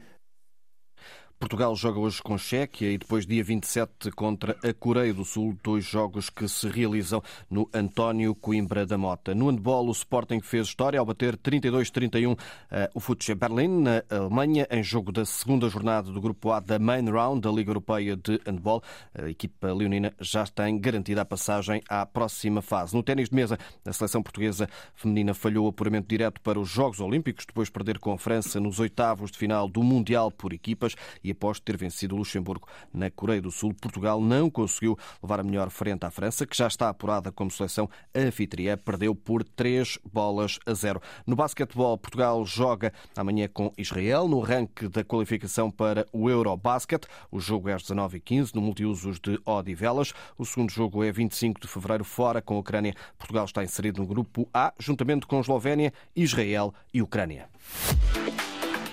Portugal 1.41 1.75
joga 1.75 1.99
hoje 1.99 2.23
com 2.23 2.37
Chequia 2.37 2.93
e 2.93 2.99
depois 2.99 3.25
dia 3.25 3.43
27 3.43 4.11
contra 4.11 4.59
a 4.63 4.75
Coreia 4.75 5.15
do 5.15 5.25
Sul, 5.25 5.57
dois 5.65 5.87
jogos 5.87 6.29
que 6.29 6.47
se 6.47 6.69
realizam 6.69 7.23
no 7.49 7.67
António 7.73 8.35
Coimbra 8.35 8.85
da 8.85 8.99
Mota. 8.99 9.35
No 9.35 9.49
handball, 9.49 9.89
o 9.89 9.91
Sporting 9.91 10.43
fez 10.43 10.67
história 10.67 11.01
ao 11.01 11.07
bater 11.07 11.39
32-31 11.39 12.39
eh, 12.71 12.91
o 12.93 13.01
Futsche 13.01 13.35
Berlin 13.35 13.69
na 13.69 14.05
Alemanha 14.11 14.69
em 14.71 14.83
jogo 14.83 15.11
da 15.11 15.25
segunda 15.25 15.67
jornada 15.71 16.13
do 16.13 16.21
Grupo 16.21 16.51
A 16.51 16.61
da 16.61 16.79
Main 16.79 17.09
Round 17.09 17.41
da 17.41 17.51
Liga 17.51 17.71
Europeia 17.71 18.19
de 18.19 18.39
Handball. 18.47 18.83
A 19.15 19.31
equipa 19.31 19.73
leonina 19.73 20.13
já 20.21 20.45
tem 20.47 20.79
garantida 20.79 21.23
a 21.23 21.25
passagem 21.25 21.81
à 21.89 22.05
próxima 22.05 22.61
fase. 22.61 22.95
No 22.95 23.03
ténis 23.03 23.31
de 23.31 23.35
mesa, 23.35 23.59
a 23.87 23.93
seleção 23.95 24.23
portuguesa 24.23 24.69
feminina 24.95 25.33
falhou 25.33 25.65
o 25.65 25.69
apuramento 25.71 26.07
direto 26.07 26.39
para 26.43 26.61
os 26.61 26.69
Jogos 26.69 27.01
Olímpicos 27.01 27.47
depois 27.47 27.69
de 27.69 27.73
perder 27.73 27.99
com 27.99 28.13
a 28.13 28.19
França 28.19 28.61
nos 28.61 28.79
oitavos 28.79 29.31
de 29.31 29.39
final 29.39 29.67
do 29.67 29.83
Mundial 29.83 30.31
por 30.31 30.53
equipas 30.53 30.95
e 31.25 31.30
após 31.31 31.61
ter 31.61 31.77
vencido 31.77 32.17
Luxemburgo 32.17 32.67
na 32.93 33.11
Coreia 33.11 33.41
do 33.41 33.51
Sul, 33.51 33.75
Portugal 33.75 34.21
não 34.21 34.51
conseguiu 34.51 34.99
levar 35.23 35.41
a 35.41 35.43
melhor 35.43 35.71
frente 35.71 36.05
à 36.05 36.11
França, 36.11 36.47
que 36.47 36.57
já 36.57 36.67
está 36.67 36.89
apurada 36.89 37.31
como 37.33 37.51
seleção 37.51 37.89
anfitriã, 38.15 38.77
perdeu 38.77 39.15
por 39.15 39.45
3 39.45 39.99
bolas 40.13 40.59
a 40.67 40.75
0. 40.75 41.01
No 41.27 41.37
basquetebol, 41.37 41.97
Portugal 41.99 42.45
joga 42.45 42.93
amanhã 43.17 43.49
com 43.49 43.73
Israel 43.77 44.29
no 44.29 44.41
ranking 44.41 44.89
da 44.89 45.05
qualificação 45.05 45.71
para 45.71 46.07
o 46.13 46.29
Eurobasket. 46.29 47.07
O 47.31 47.41
jogo 47.41 47.69
é 47.69 47.75
às 47.75 47.83
19h15 47.83 48.55
no 48.55 48.61
multiusos 48.61 49.19
de 49.19 49.39
Odivelas. 49.45 50.13
O 50.37 50.45
segundo 50.45 50.71
jogo 50.71 51.05
é 51.05 51.13
25 51.13 51.61
de 51.61 51.69
fevereiro, 51.69 52.05
fora 52.05 52.43
com 52.43 52.57
a 52.57 52.59
Ucrânia. 52.61 52.95
Portugal 53.19 53.45
está 53.45 53.63
inserido 53.63 54.01
no 54.01 54.07
grupo 54.07 54.49
A, 54.53 54.73
juntamente 54.79 55.27
com 55.27 55.41
Eslovénia, 55.41 55.93
Israel 56.15 56.75
e 56.93 57.03
Ucrânia. 57.03 57.49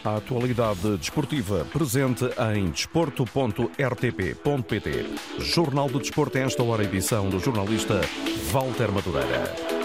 A 0.08 0.16
atualidade 0.16 0.96
desportiva 0.96 1.66
presente 1.66 2.24
em 2.56 2.70
desporto.rtp.pt. 2.70 5.06
Jornal 5.40 5.90
do 5.90 6.00
Desporto, 6.00 6.38
esta 6.38 6.64
hora, 6.64 6.86
edição 6.86 7.30
do 7.30 7.42
jornalista 7.42 8.00
Walter 8.50 8.90
Madureira. 8.90 9.77